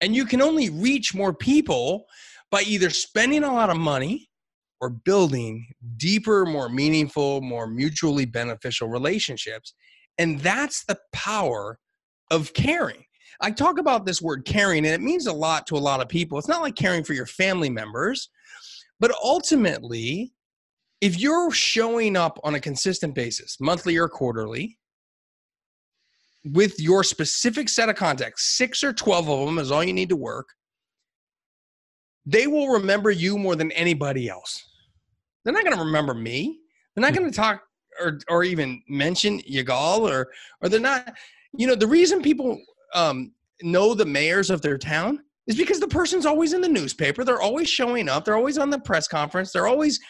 And 0.00 0.14
you 0.14 0.24
can 0.24 0.42
only 0.42 0.70
reach 0.70 1.14
more 1.14 1.34
people 1.34 2.06
by 2.50 2.62
either 2.62 2.90
spending 2.90 3.42
a 3.42 3.52
lot 3.52 3.70
of 3.70 3.76
money 3.76 4.28
or 4.80 4.90
building 4.90 5.66
deeper, 5.96 6.44
more 6.44 6.68
meaningful, 6.68 7.40
more 7.40 7.66
mutually 7.66 8.26
beneficial 8.26 8.88
relationships. 8.88 9.74
And 10.18 10.38
that's 10.40 10.84
the 10.84 10.98
power 11.12 11.78
of 12.30 12.52
caring. 12.52 13.04
I 13.40 13.50
talk 13.50 13.78
about 13.78 14.06
this 14.06 14.22
word 14.22 14.44
caring, 14.44 14.86
and 14.86 14.94
it 14.94 15.00
means 15.00 15.26
a 15.26 15.32
lot 15.32 15.66
to 15.68 15.76
a 15.76 15.78
lot 15.78 16.00
of 16.00 16.08
people. 16.08 16.38
It's 16.38 16.48
not 16.48 16.62
like 16.62 16.76
caring 16.76 17.02
for 17.02 17.14
your 17.14 17.26
family 17.26 17.70
members, 17.70 18.28
but 19.00 19.12
ultimately, 19.22 20.32
if 21.00 21.18
you're 21.18 21.50
showing 21.50 22.16
up 22.16 22.38
on 22.44 22.54
a 22.54 22.60
consistent 22.60 23.14
basis, 23.14 23.56
monthly 23.60 23.96
or 23.96 24.08
quarterly, 24.08 24.78
with 26.44 26.78
your 26.78 27.02
specific 27.02 27.68
set 27.68 27.88
of 27.88 27.96
contacts, 27.96 28.56
six 28.56 28.84
or 28.84 28.92
12 28.92 29.28
of 29.28 29.46
them 29.46 29.58
is 29.58 29.70
all 29.70 29.82
you 29.82 29.92
need 29.92 30.10
to 30.10 30.16
work, 30.16 30.48
they 32.26 32.46
will 32.46 32.68
remember 32.68 33.10
you 33.10 33.38
more 33.38 33.56
than 33.56 33.72
anybody 33.72 34.28
else. 34.28 34.62
They're 35.44 35.54
not 35.54 35.64
going 35.64 35.76
to 35.76 35.84
remember 35.84 36.14
me. 36.14 36.58
They're 36.94 37.02
not 37.02 37.14
going 37.14 37.30
to 37.30 37.36
talk 37.36 37.62
or 38.00 38.18
or 38.28 38.44
even 38.44 38.82
mention 38.88 39.40
Igal 39.42 40.00
or 40.10 40.28
or 40.62 40.68
they're 40.68 40.80
not. 40.80 41.14
You 41.56 41.66
know, 41.66 41.74
the 41.74 41.86
reason 41.86 42.22
people 42.22 42.58
um, 42.94 43.32
know 43.62 43.94
the 43.94 44.06
mayors 44.06 44.50
of 44.50 44.62
their 44.62 44.78
town 44.78 45.20
is 45.46 45.56
because 45.56 45.80
the 45.80 45.88
person's 45.88 46.26
always 46.26 46.52
in 46.52 46.60
the 46.60 46.68
newspaper. 46.68 47.24
They're 47.24 47.42
always 47.42 47.68
showing 47.68 48.08
up. 48.08 48.24
They're 48.24 48.36
always 48.36 48.58
on 48.58 48.70
the 48.70 48.78
press 48.78 49.06
conference. 49.06 49.52
They're 49.52 49.66
always 49.66 50.00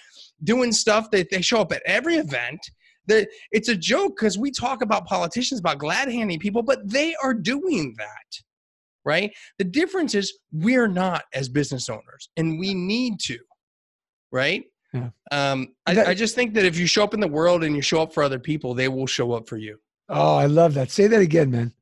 doing 0.42 0.72
stuff. 0.72 1.10
That 1.10 1.30
they, 1.30 1.36
they 1.36 1.42
show 1.42 1.60
up 1.60 1.72
at 1.72 1.82
every 1.86 2.16
event. 2.16 2.60
That 3.06 3.28
it's 3.52 3.68
a 3.68 3.76
joke 3.76 4.16
because 4.16 4.38
we 4.38 4.50
talk 4.50 4.82
about 4.82 5.06
politicians 5.06 5.60
about 5.60 5.78
glad 5.78 6.10
handing 6.10 6.38
people, 6.38 6.62
but 6.62 6.88
they 6.90 7.14
are 7.22 7.34
doing 7.34 7.94
that, 7.98 8.42
right? 9.04 9.30
The 9.58 9.64
difference 9.64 10.14
is 10.14 10.38
we're 10.52 10.88
not 10.88 11.24
as 11.34 11.48
business 11.48 11.88
owners, 11.88 12.30
and 12.36 12.58
we 12.58 12.72
need 12.72 13.20
to, 13.20 13.38
right? 14.32 14.64
Yeah. 14.94 15.10
Um, 15.32 15.74
I, 15.86 16.04
I 16.04 16.14
just 16.14 16.34
think 16.34 16.54
that 16.54 16.64
if 16.64 16.78
you 16.78 16.86
show 16.86 17.02
up 17.02 17.14
in 17.14 17.20
the 17.20 17.28
world 17.28 17.64
and 17.64 17.74
you 17.74 17.82
show 17.82 18.00
up 18.00 18.14
for 18.14 18.22
other 18.22 18.38
people, 18.38 18.74
they 18.74 18.88
will 18.88 19.06
show 19.06 19.32
up 19.32 19.48
for 19.48 19.56
you. 19.56 19.78
Oh, 20.08 20.36
I 20.36 20.46
love 20.46 20.74
that. 20.74 20.90
Say 20.90 21.06
that 21.08 21.20
again, 21.20 21.50
man. 21.50 21.72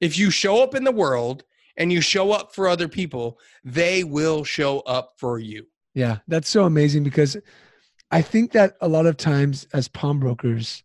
If 0.00 0.18
you 0.18 0.30
show 0.30 0.62
up 0.62 0.74
in 0.74 0.82
the 0.82 0.92
world 0.92 1.44
and 1.76 1.92
you 1.92 2.00
show 2.00 2.32
up 2.32 2.54
for 2.54 2.66
other 2.68 2.88
people, 2.88 3.38
they 3.64 4.02
will 4.02 4.44
show 4.44 4.80
up 4.80 5.12
for 5.18 5.38
you. 5.38 5.66
Yeah, 5.94 6.18
that's 6.26 6.48
so 6.48 6.64
amazing 6.64 7.04
because 7.04 7.36
I 8.14 8.22
think 8.22 8.52
that 8.52 8.76
a 8.80 8.86
lot 8.86 9.06
of 9.06 9.16
times 9.16 9.66
as 9.72 9.88
pawnbrokers, 9.88 10.84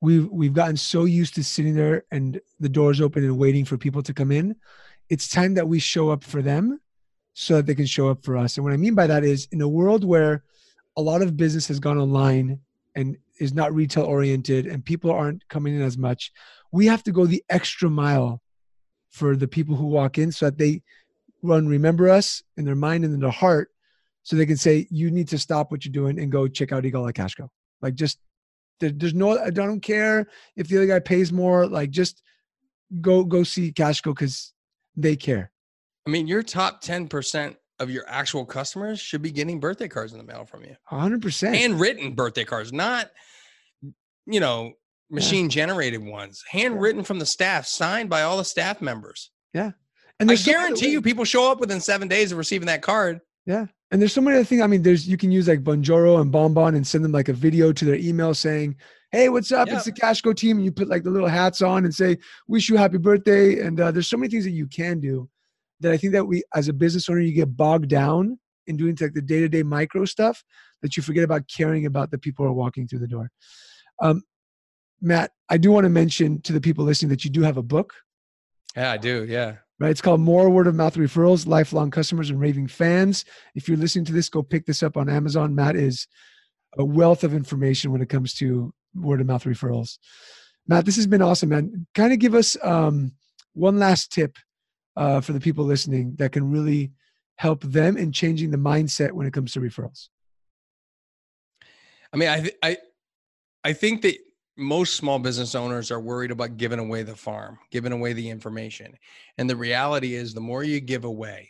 we've 0.00 0.28
we've 0.30 0.52
gotten 0.52 0.76
so 0.76 1.06
used 1.06 1.34
to 1.34 1.42
sitting 1.42 1.74
there 1.74 2.04
and 2.12 2.40
the 2.60 2.68
doors 2.68 3.00
open 3.00 3.24
and 3.24 3.36
waiting 3.36 3.64
for 3.64 3.76
people 3.76 4.00
to 4.04 4.14
come 4.14 4.30
in. 4.30 4.54
It's 5.08 5.28
time 5.28 5.54
that 5.54 5.66
we 5.66 5.80
show 5.80 6.10
up 6.10 6.22
for 6.22 6.40
them 6.40 6.80
so 7.34 7.56
that 7.56 7.66
they 7.66 7.74
can 7.74 7.86
show 7.86 8.08
up 8.10 8.22
for 8.24 8.36
us. 8.36 8.56
And 8.56 8.64
what 8.64 8.72
I 8.72 8.76
mean 8.76 8.94
by 8.94 9.08
that 9.08 9.24
is 9.24 9.48
in 9.50 9.60
a 9.60 9.68
world 9.68 10.04
where 10.04 10.44
a 10.96 11.02
lot 11.02 11.20
of 11.20 11.36
business 11.36 11.66
has 11.66 11.80
gone 11.80 11.98
online 11.98 12.60
and 12.94 13.16
is 13.40 13.52
not 13.52 13.74
retail 13.74 14.04
oriented 14.04 14.66
and 14.66 14.84
people 14.84 15.10
aren't 15.10 15.48
coming 15.48 15.74
in 15.74 15.82
as 15.82 15.98
much 15.98 16.30
we 16.70 16.86
have 16.86 17.02
to 17.02 17.12
go 17.12 17.26
the 17.26 17.42
extra 17.50 17.90
mile 17.90 18.40
for 19.10 19.34
the 19.34 19.48
people 19.48 19.74
who 19.74 19.86
walk 19.86 20.16
in 20.18 20.30
so 20.30 20.46
that 20.46 20.58
they 20.58 20.82
run 21.42 21.66
remember 21.66 22.08
us 22.08 22.42
in 22.56 22.64
their 22.64 22.76
mind 22.76 23.04
and 23.04 23.14
in 23.14 23.20
their 23.20 23.30
heart 23.30 23.70
so 24.22 24.36
they 24.36 24.46
can 24.46 24.56
say 24.56 24.86
you 24.90 25.10
need 25.10 25.28
to 25.28 25.38
stop 25.38 25.70
what 25.70 25.84
you're 25.84 25.92
doing 25.92 26.18
and 26.18 26.30
go 26.30 26.46
check 26.48 26.72
out 26.72 26.84
Igal 26.84 27.12
Cashco. 27.12 27.48
Like 27.80 27.94
just 27.94 28.18
there, 28.80 28.90
there's 28.90 29.14
no 29.14 29.38
I 29.38 29.50
don't 29.50 29.80
care 29.80 30.26
if 30.56 30.68
the 30.68 30.76
other 30.78 30.86
guy 30.86 31.00
pays 31.00 31.32
more. 31.32 31.66
Like 31.66 31.90
just 31.90 32.22
go 33.00 33.24
go 33.24 33.42
see 33.42 33.72
Cashco 33.72 34.14
because 34.14 34.52
they 34.96 35.16
care. 35.16 35.50
I 36.06 36.10
mean, 36.10 36.26
your 36.26 36.42
top 36.42 36.80
ten 36.80 37.08
percent 37.08 37.56
of 37.82 37.90
your 37.90 38.04
actual 38.08 38.46
customers 38.46 39.00
should 39.00 39.22
be 39.22 39.30
getting 39.30 39.60
birthday 39.60 39.88
cards 39.88 40.12
in 40.12 40.18
the 40.18 40.24
mail 40.24 40.44
from 40.44 40.62
you. 40.64 40.76
100%. 40.90 41.54
Handwritten 41.54 42.12
birthday 42.12 42.44
cards, 42.44 42.72
not, 42.72 43.10
you 44.26 44.38
know, 44.38 44.72
machine 45.10 45.48
generated 45.48 46.02
ones. 46.02 46.44
Handwritten 46.48 47.02
from 47.02 47.18
the 47.18 47.26
staff, 47.26 47.66
signed 47.66 48.08
by 48.08 48.22
all 48.22 48.36
the 48.36 48.44
staff 48.44 48.80
members. 48.80 49.30
Yeah. 49.52 49.72
And 50.20 50.30
I 50.30 50.36
guarantee 50.36 50.90
you 50.90 51.02
people 51.02 51.24
show 51.24 51.50
up 51.50 51.58
within 51.58 51.80
seven 51.80 52.06
days 52.06 52.30
of 52.30 52.38
receiving 52.38 52.66
that 52.66 52.82
card. 52.82 53.20
Yeah. 53.46 53.66
And 53.92 54.00
there's 54.00 54.14
so 54.14 54.22
many 54.22 54.36
other 54.36 54.44
things. 54.44 54.62
I 54.62 54.66
mean, 54.66 54.82
there's 54.82 55.06
you 55.06 55.18
can 55.18 55.30
use 55.30 55.46
like 55.46 55.62
Bonjoro 55.62 56.20
and 56.20 56.32
BombBomb 56.32 56.74
and 56.74 56.86
send 56.86 57.04
them 57.04 57.12
like 57.12 57.28
a 57.28 57.34
video 57.34 57.72
to 57.72 57.84
their 57.84 57.96
email 57.96 58.34
saying, 58.34 58.76
Hey, 59.10 59.28
what's 59.28 59.52
up? 59.52 59.68
It's 59.68 59.84
the 59.84 59.92
Cashco 59.92 60.34
team. 60.34 60.56
And 60.56 60.64
you 60.64 60.72
put 60.72 60.88
like 60.88 61.04
the 61.04 61.10
little 61.10 61.28
hats 61.28 61.60
on 61.60 61.84
and 61.84 61.94
say, 61.94 62.16
Wish 62.48 62.70
you 62.70 62.78
happy 62.78 62.96
birthday. 62.96 63.60
And 63.60 63.78
uh, 63.78 63.90
there's 63.90 64.08
so 64.08 64.16
many 64.16 64.30
things 64.30 64.44
that 64.44 64.52
you 64.52 64.66
can 64.66 64.98
do 64.98 65.28
that 65.80 65.92
I 65.92 65.98
think 65.98 66.14
that 66.14 66.24
we, 66.24 66.42
as 66.54 66.68
a 66.68 66.72
business 66.72 67.08
owner, 67.10 67.20
you 67.20 67.34
get 67.34 67.54
bogged 67.54 67.88
down 67.88 68.38
in 68.66 68.78
doing 68.78 68.96
like 68.98 69.12
the 69.12 69.20
day-to-day 69.20 69.62
micro 69.62 70.06
stuff 70.06 70.42
that 70.80 70.96
you 70.96 71.02
forget 71.02 71.24
about 71.24 71.42
caring 71.48 71.84
about 71.84 72.10
the 72.10 72.18
people 72.18 72.46
who 72.46 72.50
are 72.50 72.54
walking 72.54 72.88
through 72.88 73.00
the 73.00 73.08
door. 73.08 73.30
Um, 74.00 74.22
Matt, 75.02 75.32
I 75.50 75.58
do 75.58 75.70
want 75.70 75.84
to 75.84 75.90
mention 75.90 76.40
to 76.42 76.52
the 76.52 76.60
people 76.60 76.84
listening 76.84 77.10
that 77.10 77.24
you 77.24 77.30
do 77.30 77.42
have 77.42 77.58
a 77.58 77.62
book. 77.62 77.92
Yeah, 78.74 78.92
I 78.92 78.96
do. 78.96 79.26
Yeah. 79.28 79.56
Right. 79.82 79.90
It's 79.90 80.00
called 80.00 80.20
More 80.20 80.48
Word 80.48 80.68
of 80.68 80.76
Mouth 80.76 80.94
Referrals, 80.94 81.44
Lifelong 81.44 81.90
Customers 81.90 82.30
and 82.30 82.38
Raving 82.38 82.68
Fans. 82.68 83.24
If 83.56 83.66
you're 83.66 83.76
listening 83.76 84.04
to 84.04 84.12
this, 84.12 84.28
go 84.28 84.40
pick 84.40 84.64
this 84.64 84.80
up 84.80 84.96
on 84.96 85.08
Amazon. 85.08 85.56
Matt 85.56 85.74
is 85.74 86.06
a 86.78 86.84
wealth 86.84 87.24
of 87.24 87.34
information 87.34 87.90
when 87.90 88.00
it 88.00 88.08
comes 88.08 88.32
to 88.34 88.72
word 88.94 89.20
of 89.20 89.26
mouth 89.26 89.42
referrals. 89.42 89.98
Matt, 90.68 90.84
this 90.84 90.94
has 90.94 91.08
been 91.08 91.20
awesome, 91.20 91.48
man. 91.48 91.88
Kind 91.96 92.12
of 92.12 92.20
give 92.20 92.36
us 92.36 92.56
um, 92.62 93.10
one 93.54 93.80
last 93.80 94.12
tip 94.12 94.38
uh, 94.94 95.20
for 95.20 95.32
the 95.32 95.40
people 95.40 95.64
listening 95.64 96.14
that 96.18 96.30
can 96.30 96.52
really 96.52 96.92
help 97.34 97.64
them 97.64 97.96
in 97.96 98.12
changing 98.12 98.52
the 98.52 98.58
mindset 98.58 99.10
when 99.10 99.26
it 99.26 99.32
comes 99.32 99.52
to 99.54 99.60
referrals. 99.60 100.10
I 102.12 102.18
mean, 102.18 102.28
I 102.28 102.52
I 102.62 102.76
I 103.64 103.72
think 103.72 104.02
that 104.02 104.16
most 104.56 104.96
small 104.96 105.18
business 105.18 105.54
owners 105.54 105.90
are 105.90 106.00
worried 106.00 106.30
about 106.30 106.56
giving 106.56 106.78
away 106.78 107.02
the 107.02 107.16
farm, 107.16 107.58
giving 107.70 107.92
away 107.92 108.12
the 108.12 108.28
information. 108.28 108.94
And 109.38 109.48
the 109.48 109.56
reality 109.56 110.14
is 110.14 110.34
the 110.34 110.40
more 110.40 110.62
you 110.62 110.80
give 110.80 111.04
away, 111.04 111.48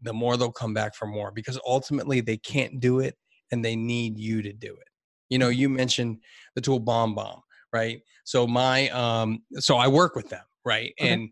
the 0.00 0.12
more 0.12 0.36
they'll 0.36 0.52
come 0.52 0.74
back 0.74 0.94
for 0.94 1.06
more 1.06 1.30
because 1.30 1.58
ultimately 1.66 2.20
they 2.20 2.36
can't 2.38 2.80
do 2.80 3.00
it 3.00 3.16
and 3.50 3.64
they 3.64 3.76
need 3.76 4.18
you 4.18 4.42
to 4.42 4.52
do 4.52 4.72
it. 4.72 4.88
You 5.28 5.38
know, 5.38 5.48
you 5.48 5.68
mentioned 5.68 6.18
the 6.54 6.60
tool 6.60 6.80
BombBomb, 6.80 7.40
right? 7.72 8.00
So 8.24 8.46
my 8.46 8.88
um 8.90 9.42
so 9.58 9.76
I 9.76 9.88
work 9.88 10.16
with 10.16 10.28
them, 10.28 10.44
right? 10.64 10.92
Okay. 11.00 11.12
And 11.12 11.28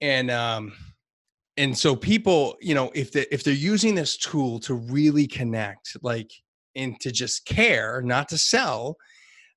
and 0.00 0.30
um 0.30 0.72
and 1.56 1.76
so 1.76 1.96
people, 1.96 2.56
you 2.60 2.74
know, 2.74 2.90
if 2.94 3.12
they 3.12 3.26
if 3.30 3.42
they're 3.42 3.54
using 3.54 3.94
this 3.94 4.16
tool 4.16 4.58
to 4.60 4.74
really 4.74 5.26
connect, 5.26 5.96
like 6.02 6.30
and 6.74 6.98
to 7.00 7.10
just 7.10 7.46
care, 7.46 8.02
not 8.02 8.28
to 8.28 8.38
sell, 8.38 8.96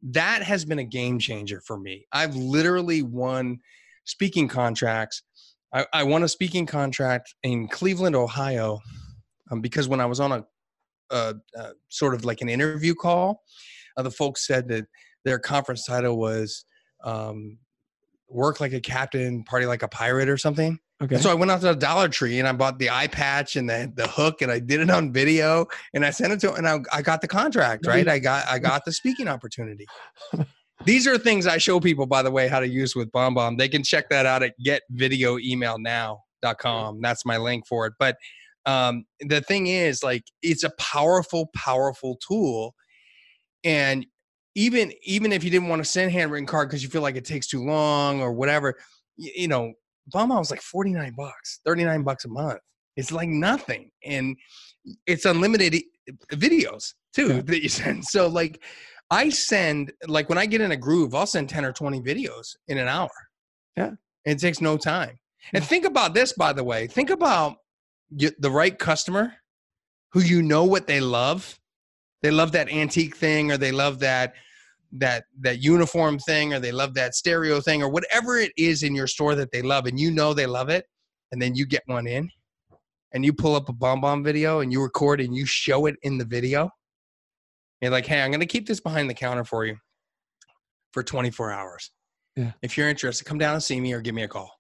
that 0.02 0.44
has 0.44 0.66
been 0.66 0.80
a 0.80 0.84
game 0.84 1.20
changer 1.20 1.62
for 1.66 1.78
me. 1.78 2.06
I've 2.12 2.36
literally 2.36 3.02
won 3.02 3.60
speaking 4.06 4.48
contracts. 4.48 5.24
I, 5.74 5.86
I 5.94 6.04
won 6.04 6.24
a 6.24 6.28
speaking 6.28 6.66
contract 6.66 7.36
in 7.44 7.68
Cleveland, 7.68 8.16
Ohio, 8.16 8.80
um, 9.52 9.62
because 9.62 9.88
when 9.88 10.00
I 10.00 10.06
was 10.06 10.20
on 10.20 10.32
a, 10.32 10.46
a, 11.12 11.36
a, 11.56 11.72
sort 11.90 12.16
of 12.16 12.26
like 12.26 12.42
an 12.42 12.50
interview 12.50 12.96
call, 12.96 13.44
uh, 13.98 14.04
the 14.04 14.12
folks 14.12 14.48
said 14.48 14.68
that 14.70 14.86
their 15.26 15.38
conference 15.38 15.86
title 15.86 16.18
was 16.18 16.66
um, 17.04 17.58
"Work 18.28 18.60
Like 18.60 18.74
a 18.74 18.80
Captain, 18.80 19.44
Party 19.44 19.66
Like 19.66 19.84
a 19.84 19.88
Pirate" 19.88 20.30
or 20.30 20.38
something. 20.38 20.80
Okay. 21.02 21.16
And 21.16 21.24
so 21.24 21.32
I 21.32 21.34
went 21.34 21.50
out 21.50 21.62
to 21.62 21.68
the 21.68 21.76
Dollar 21.76 22.10
Tree 22.10 22.40
and 22.40 22.48
I 22.48 22.52
bought 22.52 22.78
the 22.78 22.90
eye 22.90 23.08
patch 23.08 23.56
and 23.56 23.70
the, 23.70 23.92
the 23.96 24.08
hook 24.08 24.42
and 24.42 24.52
I 24.52 24.60
did 24.60 24.82
it 24.82 24.90
on 24.90 25.14
video 25.14 25.66
and 25.94 26.06
I 26.06 26.10
sent 26.10 26.34
it 26.34 26.42
to 26.42 26.54
and 26.54 26.68
I, 26.68 26.80
I 26.92 27.02
got 27.02 27.22
the 27.22 27.28
contract, 27.28 27.88
right? 27.88 28.08
I 28.08 28.20
got 28.20 28.46
I 28.48 28.60
got 28.60 28.84
the 28.84 28.92
speaking 28.92 29.30
opportunity. 29.30 29.86
These 30.86 31.08
are 31.08 31.18
things 31.18 31.48
I 31.48 31.58
show 31.58 31.80
people, 31.80 32.06
by 32.06 32.22
the 32.22 32.32
way, 32.32 32.48
how 32.48 32.60
to 32.60 32.68
use 32.68 32.96
with 32.96 33.12
BombBomb. 33.12 33.58
They 33.58 33.68
can 33.68 33.84
check 33.84 34.10
that 34.10 34.26
out 34.26 34.44
at 34.44 34.54
getvideoemailnow.com. 34.66 37.02
That's 37.02 37.26
my 37.26 37.38
link 37.38 37.68
for 37.68 37.86
it. 37.86 37.94
But 38.00 38.16
um, 38.66 39.04
the 39.20 39.42
thing 39.42 39.68
is, 39.68 40.02
like, 40.04 40.24
it's 40.42 40.64
a 40.64 40.72
powerful, 40.78 41.50
powerful 41.54 42.18
tool. 42.26 42.76
And 43.66 44.06
even 44.56 44.94
even 45.04 45.34
if 45.34 45.44
you 45.44 45.50
didn't 45.50 45.68
want 45.68 45.84
to 45.84 45.90
send 45.90 46.12
handwritten 46.12 46.48
card 46.48 46.70
because 46.70 46.82
you 46.82 46.88
feel 46.90 47.02
like 47.02 47.18
it 47.18 47.26
takes 47.26 47.48
too 47.48 47.66
long 47.66 48.22
or 48.22 48.32
whatever, 48.32 48.76
you, 49.18 49.32
you 49.36 49.50
know, 49.50 49.74
BombBomb 50.14 50.40
was 50.40 50.52
like 50.52 50.62
49 50.62 51.14
bucks, 51.16 51.60
39 51.66 52.04
bucks 52.04 52.26
a 52.26 52.30
month. 52.30 52.60
It's 52.96 53.12
like 53.12 53.30
nothing. 53.30 53.92
And 54.04 54.36
it's 55.06 55.26
unlimited 55.26 55.82
videos 56.32 56.94
too 57.14 57.36
yeah. 57.36 57.42
that 57.42 57.64
you 57.64 57.70
send. 57.70 58.06
So 58.06 58.28
like 58.28 58.62
I 59.12 59.30
send 59.30 59.92
like 60.08 60.30
when 60.30 60.38
I 60.38 60.46
get 60.46 60.62
in 60.62 60.72
a 60.72 60.78
groove, 60.78 61.16
I'll 61.16 61.26
send 61.26 61.50
10 61.50 61.66
or 61.66 61.72
20 61.72 62.02
videos 62.02 62.56
in 62.68 62.78
an 62.78 62.88
hour. 62.88 63.10
Yeah. 63.76 63.92
It 64.26 64.40
takes 64.40 64.62
no 64.62 64.78
time. 64.78 65.20
And 65.54 65.64
think 65.64 65.86
about 65.86 66.14
this, 66.14 66.34
by 66.34 66.54
the 66.54 66.64
way. 66.64 66.88
Think 66.88 67.10
about 67.10 67.58
the 68.12 68.52
right 68.52 68.78
customer 68.78 69.34
who 70.12 70.22
you 70.22 70.42
know 70.42 70.66
what 70.66 70.88
they 70.88 71.00
love. 71.00 71.60
They 72.22 72.32
love 72.32 72.52
that 72.52 72.70
antique 72.70 73.16
thing 73.16 73.52
or 73.52 73.58
they 73.58 73.72
love 73.72 74.00
that 74.00 74.34
that 74.92 75.26
that 75.40 75.62
uniform 75.62 76.18
thing 76.20 76.54
or 76.54 76.60
they 76.60 76.72
love 76.72 76.94
that 76.96 77.14
stereo 77.14 77.62
thing 77.62 77.84
or 77.84 77.90
whatever 77.90 78.38
it 78.38 78.52
is 78.58 78.84
in 78.84 78.96
your 78.96 79.08
store 79.08 79.36
that 79.36 79.52
they 79.52 79.62
love 79.62 79.86
and 79.86 80.00
you 80.00 80.10
know 80.10 80.34
they 80.34 80.48
love 80.48 80.70
it 80.70 80.86
and 81.32 81.42
then 81.42 81.56
you 81.56 81.66
get 81.66 81.84
one 81.86 82.08
in 82.08 82.30
and 83.14 83.24
you 83.24 83.32
pull 83.32 83.56
up 83.56 83.70
a 83.70 83.74
BombBomb 83.74 84.24
video 84.24 84.62
and 84.62 84.72
you 84.72 84.82
record 84.82 85.22
and 85.22 85.36
you 85.36 85.46
show 85.46 85.86
it 85.86 85.96
in 86.02 86.18
the 86.18 86.26
video 86.26 86.70
you're 87.82 87.92
like 87.92 88.06
hey 88.06 88.22
i'm 88.22 88.32
going 88.32 88.40
to 88.40 88.48
keep 88.48 88.68
this 88.68 88.80
behind 88.80 89.10
the 89.10 89.14
counter 89.14 89.44
for 89.44 89.66
you 89.66 89.76
for 90.92 91.04
24 91.04 91.52
hours 91.52 91.92
yeah 92.36 92.52
if 92.64 92.76
you're 92.76 92.90
interested 92.90 93.26
come 93.26 93.38
down 93.38 93.54
and 93.54 93.64
see 93.64 93.80
me 93.80 93.94
or 93.94 94.02
give 94.02 94.16
me 94.16 94.24
a 94.24 94.28
call 94.28 94.52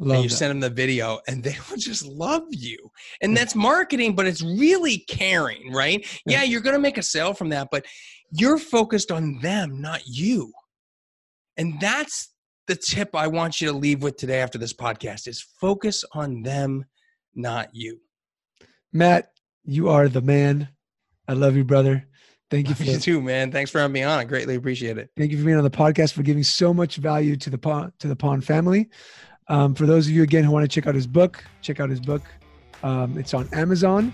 Love 0.00 0.16
and 0.16 0.24
you 0.24 0.30
that. 0.30 0.36
send 0.36 0.50
them 0.50 0.60
the 0.60 0.70
video 0.70 1.18
and 1.26 1.42
they 1.44 1.56
will 1.68 1.76
just 1.76 2.06
love 2.06 2.44
you. 2.50 2.78
And 3.20 3.36
that's 3.36 3.54
marketing, 3.54 4.14
but 4.14 4.26
it's 4.26 4.42
really 4.42 4.98
caring, 5.08 5.72
right? 5.72 6.06
Yeah, 6.24 6.38
yeah 6.38 6.42
you're 6.44 6.60
going 6.60 6.74
to 6.74 6.80
make 6.80 6.98
a 6.98 7.02
sale 7.02 7.34
from 7.34 7.48
that, 7.48 7.68
but 7.70 7.84
you're 8.30 8.58
focused 8.58 9.10
on 9.10 9.38
them, 9.40 9.80
not 9.80 10.02
you. 10.06 10.52
And 11.56 11.80
that's 11.80 12.32
the 12.66 12.76
tip 12.76 13.14
I 13.14 13.26
want 13.26 13.60
you 13.60 13.68
to 13.68 13.76
leave 13.76 14.02
with 14.02 14.16
today 14.16 14.40
after 14.40 14.58
this 14.58 14.74
podcast 14.74 15.26
is 15.26 15.40
focus 15.60 16.04
on 16.12 16.42
them, 16.42 16.84
not 17.34 17.70
you. 17.72 18.00
Matt, 18.92 19.32
you 19.64 19.88
are 19.88 20.08
the 20.08 20.20
man. 20.20 20.68
I 21.26 21.32
love 21.32 21.56
you, 21.56 21.64
brother. 21.64 22.06
Thank 22.50 22.68
you 22.68 22.74
for 22.76 22.84
you 22.84 22.98
too, 22.98 23.20
man. 23.20 23.50
Thanks 23.50 23.70
for 23.70 23.80
having 23.80 23.92
me 23.92 24.02
on. 24.02 24.18
I 24.18 24.24
greatly 24.24 24.54
appreciate 24.54 24.98
it. 24.98 25.10
Thank 25.16 25.32
you 25.32 25.38
for 25.38 25.44
being 25.44 25.56
on 25.56 25.64
the 25.64 25.70
podcast, 25.70 26.12
for 26.12 26.22
giving 26.22 26.42
so 26.42 26.72
much 26.72 26.96
value 26.96 27.36
to 27.36 27.50
the 27.50 27.58
pawn 27.58 27.92
to 27.98 28.08
the 28.08 28.16
pawn 28.16 28.40
family. 28.40 28.88
Um, 29.48 29.74
for 29.74 29.86
those 29.86 30.06
of 30.06 30.12
you 30.12 30.22
again 30.22 30.44
who 30.44 30.50
want 30.50 30.64
to 30.64 30.68
check 30.68 30.86
out 30.86 30.94
his 30.94 31.06
book, 31.06 31.42
check 31.62 31.80
out 31.80 31.88
his 31.88 32.00
book. 32.00 32.22
Um, 32.82 33.16
it's 33.18 33.34
on 33.34 33.48
Amazon. 33.52 34.12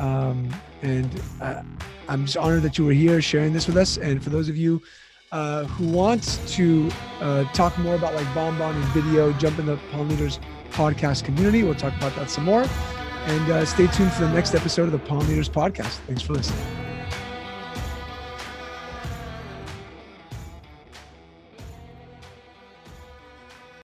Um, 0.00 0.50
and 0.82 1.22
uh, 1.40 1.62
I'm 2.08 2.26
just 2.26 2.36
honored 2.36 2.62
that 2.62 2.78
you 2.78 2.84
were 2.84 2.92
here 2.92 3.22
sharing 3.22 3.52
this 3.52 3.66
with 3.66 3.76
us. 3.76 3.96
And 3.96 4.22
for 4.22 4.30
those 4.30 4.48
of 4.48 4.56
you 4.56 4.82
uh, 5.30 5.64
who 5.64 5.88
want 5.88 6.40
to 6.48 6.90
uh, 7.20 7.44
talk 7.52 7.76
more 7.78 7.94
about 7.94 8.14
like 8.14 8.26
BombBomb 8.28 8.74
and 8.74 8.84
video, 8.86 9.32
jump 9.34 9.58
in 9.58 9.66
the 9.66 9.78
Pawn 9.90 10.08
Leaders 10.08 10.38
podcast 10.70 11.24
community. 11.24 11.62
We'll 11.62 11.74
talk 11.74 11.96
about 11.96 12.14
that 12.16 12.30
some 12.30 12.44
more. 12.44 12.64
And 13.24 13.50
uh, 13.50 13.64
stay 13.64 13.86
tuned 13.86 14.12
for 14.12 14.22
the 14.22 14.32
next 14.32 14.54
episode 14.54 14.84
of 14.84 14.92
the 14.92 14.98
Pawn 14.98 15.26
Leaders 15.28 15.48
podcast. 15.48 15.98
Thanks 16.06 16.22
for 16.22 16.34
listening. 16.34 16.91